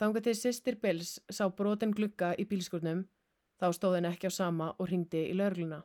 Þángu 0.00 0.24
til 0.26 0.34
sýstir 0.34 0.80
Bills 0.82 1.18
sá 1.30 1.46
brotin 1.54 1.92
glugga 1.94 2.32
í 2.40 2.46
bílskurnum, 2.50 3.04
þá 3.64 3.72
stóð 3.72 3.98
henn 3.98 4.10
ekki 4.12 4.28
á 4.28 4.32
sama 4.36 4.70
og 4.78 4.88
ringdi 4.90 5.24
í 5.30 5.34
lörgluna. 5.36 5.80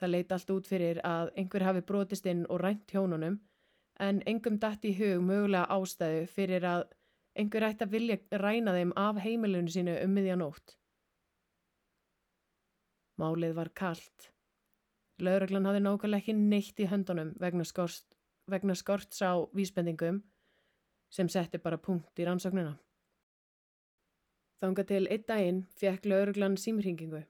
Það 0.00 0.12
leiti 0.14 0.34
allt 0.36 0.50
út 0.54 0.68
fyrir 0.70 1.00
að 1.04 1.30
einhver 1.36 1.66
hafi 1.66 1.82
brotist 1.84 2.26
inn 2.30 2.46
og 2.48 2.62
rænt 2.62 2.94
hjónunum 2.94 3.40
en 4.00 4.22
engum 4.30 4.56
dætt 4.62 4.86
í 4.88 4.94
hug 4.96 5.20
mögulega 5.26 5.68
ástæðu 5.76 6.22
fyrir 6.32 6.64
að 6.64 6.86
einhver 7.36 7.66
ætti 7.68 7.86
að 7.86 7.96
vilja 7.96 8.18
ræna 8.40 8.74
þeim 8.76 8.94
af 8.96 9.20
heimilinu 9.24 9.72
sínu 9.74 9.96
um 10.04 10.14
miðjanótt. 10.16 10.76
Málið 13.20 13.56
var 13.58 13.68
kallt. 13.76 14.30
Lauraglann 15.20 15.68
hafði 15.68 15.82
nákvæmlega 15.84 16.22
ekki 16.22 16.36
neitt 16.38 16.80
í 16.80 16.88
höndunum 16.88 17.34
vegna 17.40 17.66
skort, 17.68 18.16
vegna 18.48 18.74
skorts 18.74 19.20
á 19.20 19.36
vísbendingum 19.52 20.22
sem 21.12 21.28
setti 21.28 21.60
bara 21.60 21.76
punkt 21.76 22.16
í 22.16 22.24
rannsóknuna. 22.24 22.78
Þanga 24.60 24.84
til 24.88 25.04
einn 25.08 25.26
daginn 25.28 25.60
fekk 25.80 26.06
lauraglann 26.10 26.58
símringingu. 26.60 27.22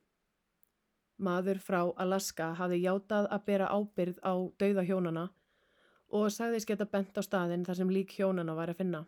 Maður 1.21 1.61
frá 1.63 1.81
Alaska 2.03 2.49
hafði 2.59 2.81
játað 2.83 3.29
að 3.31 3.45
bera 3.47 3.69
ábyrð 3.71 4.19
á 4.27 4.35
dauða 4.63 4.85
hjónana 4.89 5.25
og 6.19 6.31
sagðist 6.35 6.67
geta 6.67 6.89
bent 6.91 7.19
á 7.21 7.23
staðin 7.23 7.67
þar 7.67 7.79
sem 7.81 7.93
lík 7.95 8.15
hjónana 8.19 8.57
var 8.59 8.73
að 8.73 8.81
finna. 8.83 9.03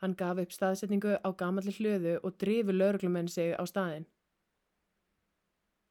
Hann 0.00 0.14
gaf 0.14 0.38
upp 0.38 0.54
staðsetningu 0.54 1.18
á 1.20 1.28
gamalli 1.36 1.74
hlöðu 1.74 2.14
og 2.22 2.38
drifi 2.38 2.72
lauruglumenn 2.72 3.28
sig 3.28 3.52
á 3.52 3.62
staðin. 3.66 4.06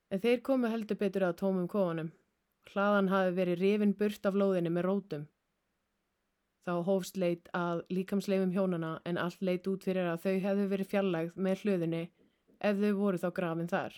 En 0.10 0.24
þeir 0.24 0.41
komu 0.41 0.72
heldur 0.72 0.98
betur 0.98 1.28
að 1.28 1.39
tómum 1.41 1.67
kóanum. 1.67 2.13
Hlaðan 2.72 3.12
hafi 3.12 3.36
verið 3.36 3.60
rifin 3.62 3.93
burt 4.00 4.26
af 4.26 4.34
lóðinni 4.39 4.72
með 4.72 4.88
rótum. 4.88 5.28
Þá 6.67 6.73
hófst 6.84 7.15
leit 7.15 7.45
að 7.56 7.86
líkamsleifum 7.95 8.49
hjónana 8.51 8.97
en 9.08 9.17
allt 9.21 9.43
leit 9.47 9.67
út 9.71 9.86
fyrir 9.88 10.10
að 10.12 10.25
þau 10.25 10.34
hefðu 10.45 10.65
verið 10.73 10.89
fjallægð 10.91 11.38
með 11.45 11.62
hlöðinni 11.62 12.01
ef 12.69 12.82
þau 12.82 12.89
voru 12.97 13.21
þá 13.21 13.27
grafin 13.38 13.69
þar. 13.71 13.95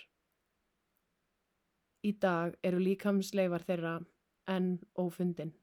Í 2.06 2.12
dag 2.22 2.54
eru 2.62 2.84
líkamsleifar 2.84 3.66
þeirra 3.66 3.96
enn 4.54 4.70
ófundin. 5.02 5.56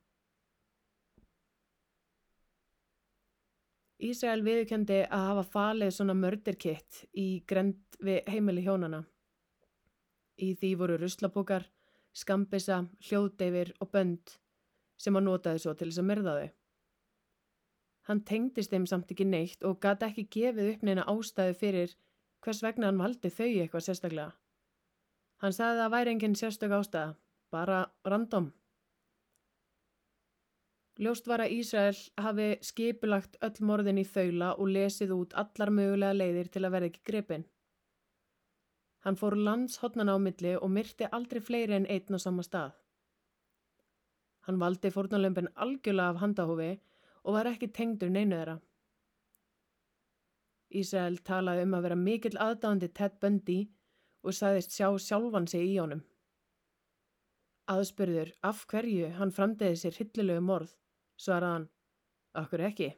Ísrael 4.03 4.43
viðkendi 4.45 5.05
að 5.07 5.25
hafa 5.31 5.47
falið 5.55 5.95
svona 5.95 6.19
mörderkitt 6.19 7.05
í 7.15 7.29
grend 7.47 8.03
við 8.03 8.27
heimili 8.35 8.67
hjónana. 8.67 9.05
Í 10.43 10.53
því 10.59 10.75
voru 10.83 10.99
ruslapokar, 11.01 11.71
skambisa, 12.13 12.83
hljóðdeifir 13.07 13.77
og 13.79 13.95
bönd 13.95 14.39
sem 14.99 15.15
hann 15.15 15.31
notaði 15.31 15.63
svo 15.63 15.79
til 15.79 15.93
þess 15.93 16.03
að 16.03 16.11
myrða 16.11 16.41
þau. 16.43 16.55
Hann 18.07 18.23
tengdist 18.23 18.71
þeim 18.71 18.87
samt 18.87 19.11
ekki 19.11 19.27
neitt 19.27 19.65
og 19.67 19.81
gati 19.83 20.07
ekki 20.07 20.27
gefið 20.37 20.73
upp 20.75 20.85
neina 20.87 21.07
ástæðu 21.11 21.57
fyrir 21.63 21.95
hvers 22.45 22.63
vegna 22.63 22.91
hann 22.91 23.01
valdi 23.03 23.31
þau 23.35 23.49
eitthvað 23.49 23.87
sérstaklega. 23.89 24.35
Hann 25.43 25.57
sagði 25.57 25.73
að 25.75 25.83
það 25.83 25.95
væri 25.97 26.13
enginn 26.15 26.39
sérstök 26.39 26.77
ástæða, 26.77 27.17
bara 27.51 27.81
random. 28.07 28.53
Ljóst 31.03 31.27
var 31.29 31.43
að 31.45 31.53
Ísrael 31.59 31.99
hafi 32.25 32.47
skipulagt 32.65 33.37
öll 33.45 33.59
morðin 33.69 34.01
í 34.01 34.07
þaula 34.09 34.55
og 34.55 34.71
lesið 34.73 35.13
út 35.19 35.35
allar 35.43 35.75
mögulega 35.75 36.17
leiðir 36.17 36.49
til 36.55 36.63
að 36.65 36.73
verða 36.77 36.91
ekki 36.93 37.05
grepin. 37.11 37.45
Hann 39.05 39.19
fór 39.21 39.37
landshotnan 39.37 40.09
á 40.09 40.17
milli 40.17 40.55
og 40.57 40.73
myrti 40.73 41.11
aldrei 41.19 41.43
fleiri 41.45 41.77
en 41.77 41.91
einn 41.93 42.17
á 42.17 42.19
sama 42.23 42.47
stað. 42.47 42.73
Hann 44.47 44.63
valdi 44.63 44.91
fórnalömpin 44.95 45.51
algjörlega 45.55 46.15
af 46.15 46.23
handahófi 46.23 46.71
og 47.27 47.35
var 47.35 47.51
ekki 47.51 47.69
tengdur 47.75 48.11
neinu 48.13 48.39
þeirra. 48.39 48.57
Ísrael 50.77 51.19
talaði 51.27 51.65
um 51.67 51.75
að 51.79 51.87
vera 51.87 51.99
mikill 51.99 52.37
aðdáðandi 52.43 52.91
Ted 52.95 53.17
Bundy 53.23 53.59
og 54.27 54.35
sagðist 54.35 54.75
sjá 54.75 54.89
sjálfan 55.03 55.49
sig 55.51 55.67
í 55.67 55.77
honum. 55.79 56.03
Aðspurður 57.71 58.31
af 58.47 58.63
hverju 58.71 59.11
hann 59.19 59.35
framdegi 59.35 59.79
sér 59.81 59.99
hyllilegu 59.99 60.43
morð, 60.43 60.75
svaraði 61.19 61.55
hann, 61.57 61.69
okkur 62.43 62.63
ekki. 62.69 62.91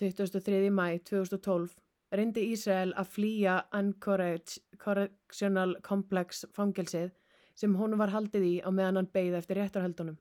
23. 0.00 0.68
mæ 0.72 0.98
2012 1.04 1.76
reyndi 2.16 2.46
Ísrael 2.54 2.94
að 2.98 3.12
flýja 3.14 3.56
Anchorage 3.76 4.60
Correctional 4.80 5.76
Complex 5.84 6.46
fangelsið 6.56 7.12
sem 7.60 7.76
honum 7.76 8.00
var 8.00 8.12
haldið 8.14 8.46
í 8.48 8.54
á 8.64 8.68
meðan 8.72 9.02
hann 9.02 9.10
beigði 9.12 9.38
eftir 9.40 9.60
réttarhaldunum. 9.60 10.16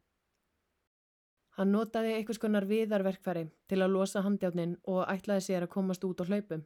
Hann 1.59 1.73
notaði 1.75 2.13
einhvers 2.15 2.37
konar 2.39 2.63
viðarverkfæri 2.63 3.41
til 3.67 3.81
að 3.83 3.91
losa 3.91 4.21
handjátnin 4.23 4.77
og 4.87 5.01
ætlaði 5.11 5.43
sér 5.43 5.65
að 5.65 5.73
komast 5.73 6.05
út 6.07 6.21
á 6.23 6.29
hlaupum. 6.29 6.61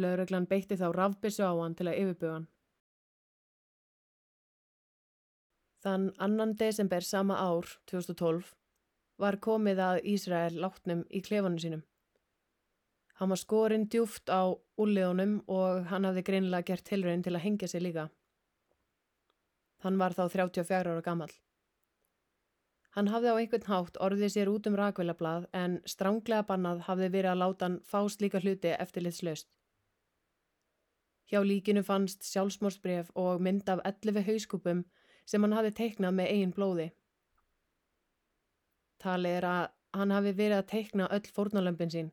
Lauruglan 0.00 0.46
beitti 0.48 0.78
þá 0.80 0.86
rafbissu 0.96 1.44
á 1.44 1.52
hann 1.52 1.76
til 1.76 1.90
að 1.90 1.98
yfirbuga 2.00 2.38
hann. 2.38 2.46
Þann 5.84 6.08
annan 6.16 6.56
desember 6.56 7.04
sama 7.04 7.36
ár, 7.44 7.68
2012, 7.92 8.54
var 9.20 9.36
komið 9.36 9.84
að 9.90 10.02
Ísrael 10.14 10.56
látnum 10.64 11.04
í 11.12 11.20
klefanu 11.28 11.60
sínum. 11.60 11.84
Hann 13.20 13.36
var 13.36 13.44
skorinn 13.44 13.88
djúft 13.92 14.32
á 14.32 14.48
úrleðunum 14.80 15.42
og 15.44 15.84
hann 15.92 16.08
hafði 16.08 16.24
greinilega 16.30 16.72
gert 16.72 16.88
tilröðin 16.88 17.28
til 17.28 17.36
að 17.36 17.44
hengja 17.50 17.68
sig 17.68 17.84
líka. 17.84 18.08
Hann 19.84 20.00
var 20.00 20.16
þá 20.16 20.24
34 20.40 20.88
ára 20.88 21.04
gammal. 21.04 21.34
Hann 22.92 23.08
hafði 23.08 23.32
á 23.32 23.36
einhvern 23.40 23.68
hátt 23.70 23.96
orðið 24.04 24.32
sér 24.34 24.50
út 24.52 24.66
um 24.68 24.74
rakvelablað 24.76 25.46
en 25.56 25.78
stránglega 25.88 26.44
bannað 26.48 26.82
hafði 26.88 27.08
verið 27.14 27.30
að 27.30 27.42
láta 27.42 27.68
hann 27.68 27.78
fá 27.88 28.00
slíka 28.12 28.40
hluti 28.42 28.74
eftir 28.76 29.06
litslaust. 29.06 29.48
Hjá 31.32 31.40
líkinu 31.40 31.80
fannst 31.86 32.26
sjálfsmórsbref 32.28 33.14
og 33.16 33.40
mynd 33.40 33.70
af 33.72 33.80
11 33.88 34.26
hauskúpum 34.26 34.82
sem 35.24 35.40
hann 35.46 35.56
hafi 35.56 35.70
teiknað 35.78 36.18
með 36.18 36.32
eigin 36.34 36.52
blóði. 36.52 36.88
Talið 39.00 39.38
er 39.38 39.46
að 39.48 39.62
hann 39.96 40.12
hafi 40.12 40.34
verið 40.36 40.58
að 40.58 40.68
teikna 40.74 41.06
öll 41.16 41.32
fórnalömpin 41.36 41.94
sín, 41.94 42.10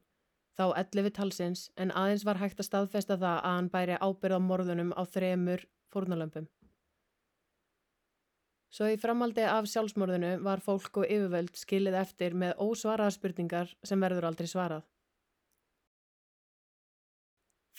þá 0.55 0.63
11 0.71 1.11
talsins 1.19 1.65
en 1.75 1.91
aðeins 1.91 2.23
var 2.27 2.39
hægt 2.39 2.63
að 2.63 2.69
staðfesta 2.69 3.19
það 3.19 3.35
að 3.41 3.57
hann 3.57 3.69
bæri 3.75 3.99
ábyrð 3.99 4.39
á 4.39 4.47
morðunum 4.47 4.95
á 4.95 5.03
þremur 5.03 5.67
fórnalömpum. 5.91 6.47
Svo 8.69 8.85
í 8.85 8.99
framaldi 9.01 9.41
af 9.49 9.65
sjálfsmorðinu 9.69 10.35
var 10.45 10.61
fólk 10.61 11.01
og 11.01 11.09
yfirvöld 11.09 11.55
skilið 11.57 11.95
eftir 12.03 12.35
með 12.37 12.59
ósvaraða 12.61 13.15
spurningar 13.15 13.71
sem 13.83 14.01
verður 14.01 14.27
aldrei 14.29 14.49
svarað. 14.51 14.83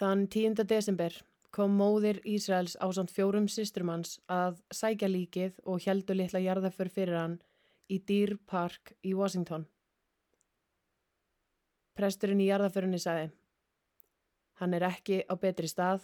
Þann 0.01 0.25
10. 0.33 0.65
desember 0.67 1.15
kom 1.55 1.77
móðir 1.79 2.19
Ísraels 2.27 2.75
á 2.83 2.87
samt 2.95 3.13
fjórum 3.15 3.47
systrumans 3.53 4.17
að 4.27 4.63
sækja 4.75 5.11
líkið 5.11 5.61
og 5.69 5.85
heldu 5.87 6.17
litla 6.17 6.43
jarðaför 6.43 6.91
fyrir 6.95 7.19
hann 7.19 7.37
í 7.91 7.99
Deer 8.07 8.37
Park 8.47 8.95
í 9.07 9.13
Washington. 9.19 9.67
Presturinn 11.99 12.43
í 12.43 12.49
jarðaförunni 12.49 12.99
sagði 13.03 13.29
Hann 14.61 14.75
er 14.77 14.85
ekki 14.91 15.23
á 15.25 15.35
betri 15.41 15.71
stað, 15.71 16.03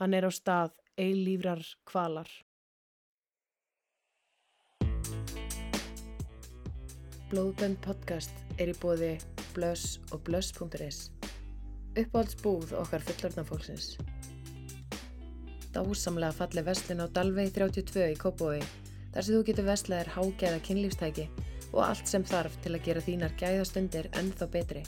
hann 0.00 0.14
er 0.14 0.26
á 0.28 0.30
stað 0.34 0.74
eilífrar 1.00 1.62
kvalar. 1.88 2.28
Blóðbönd 7.34 7.80
podcast 7.82 8.30
er 8.62 8.68
í 8.70 8.74
bóði 8.78 9.16
blöss 9.56 9.96
og 10.14 10.20
blöss.is 10.22 11.08
Uppáhaldsbúð 11.98 12.76
okkar 12.78 13.02
fullorðna 13.02 13.42
fólksins 13.48 13.88
dásamlega 15.74 16.30
falli 16.36 16.62
vestlun 16.68 17.02
á 17.02 17.10
Dalvei 17.10 17.48
32 17.50 18.06
í 18.12 18.20
Kópói 18.22 18.60
þar 18.60 19.18
sem 19.18 19.34
þú 19.34 19.42
getur 19.50 19.66
vestlaðir 19.66 20.12
hágæða 20.14 20.62
kynlífstæki 20.68 21.26
og 21.72 21.82
allt 21.88 22.14
sem 22.14 22.22
þarf 22.22 22.54
til 22.62 22.76
að 22.76 22.86
gera 22.86 23.04
þínar 23.08 23.36
gæðastundir 23.42 24.12
ennþá 24.14 24.50
betri. 24.54 24.86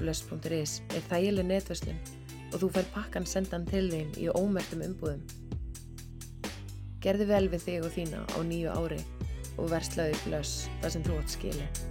Blöss.is 0.00 0.80
er 0.88 1.08
þægileg 1.12 1.52
netverslun 1.52 2.00
og 2.48 2.62
þú 2.64 2.74
fær 2.78 2.92
pakkan 2.96 3.28
sendan 3.28 3.68
til 3.68 3.90
þín 3.92 4.16
í 4.16 4.32
ómertum 4.32 4.88
umbúðum. 4.88 5.20
Gerði 7.04 7.28
vel 7.28 7.48
við 7.52 7.66
þig 7.68 7.82
og 7.84 7.98
þína 8.00 8.24
á 8.24 8.38
nýju 8.40 8.78
ári 8.80 9.04
og 9.58 9.70
verslaði 9.72 10.18
glöss 10.26 10.68
þar 10.82 10.94
sem 10.96 11.06
þú 11.06 11.18
átt 11.20 11.34
skilið. 11.38 11.90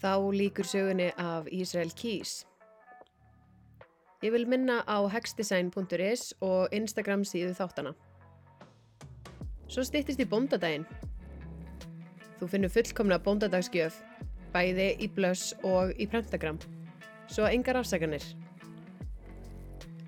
Þá 0.00 0.32
líkur 0.32 0.64
sögunni 0.64 1.10
af 1.20 1.46
Israel 1.52 1.90
Keys. 1.92 2.46
Ég 4.24 4.32
vil 4.32 4.46
minna 4.48 4.80
á 4.88 5.04
hexdesign.is 5.12 6.34
og 6.40 6.72
Instagram 6.72 7.24
síðu 7.24 7.52
þáttana. 7.56 7.92
Svo 9.68 9.84
stýttist 9.84 10.20
í 10.20 10.26
bóndadaginn. 10.28 10.88
Þú 12.40 12.48
finnur 12.48 12.72
fullkomna 12.72 13.18
bóndadagsgjöf, 13.20 13.98
bæði 14.54 14.94
í 15.04 15.10
blöss 15.12 15.52
og 15.60 15.92
í 16.00 16.06
prentagram. 16.08 16.56
Svo 17.28 17.44
engar 17.44 17.76
afsaganir. 17.76 18.24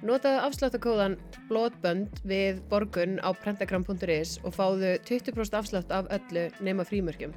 Notaðu 0.02 0.40
afsláttakóðan 0.48 1.18
blótbönd 1.46 2.24
við 2.26 2.58
borgun 2.72 3.20
á 3.22 3.30
prentagram.is 3.36 4.40
og 4.42 4.56
fáðu 4.56 4.96
20% 5.06 5.58
afslátt 5.60 5.92
af 5.94 6.08
öllu 6.16 6.48
nema 6.64 6.88
frímörkjum. 6.88 7.36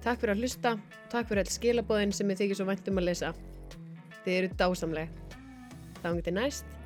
Takk 0.00 0.22
fyrir 0.22 0.32
að 0.32 0.46
hlusta, 0.46 0.76
takk 1.12 1.28
fyrir 1.28 1.42
all 1.44 1.52
skilabóðin 1.52 2.14
sem 2.16 2.30
ég 2.32 2.40
þykir 2.40 2.62
svo 2.62 2.70
væntum 2.70 3.02
að 3.02 3.10
lesa. 3.10 3.34
Þið 4.24 4.36
eru 4.38 4.52
dásamleg. 4.62 5.12
Þá 6.00 6.08
getur 6.14 6.38
næst, 6.38 6.76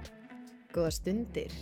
góða 0.74 0.96
stundir. 0.96 1.54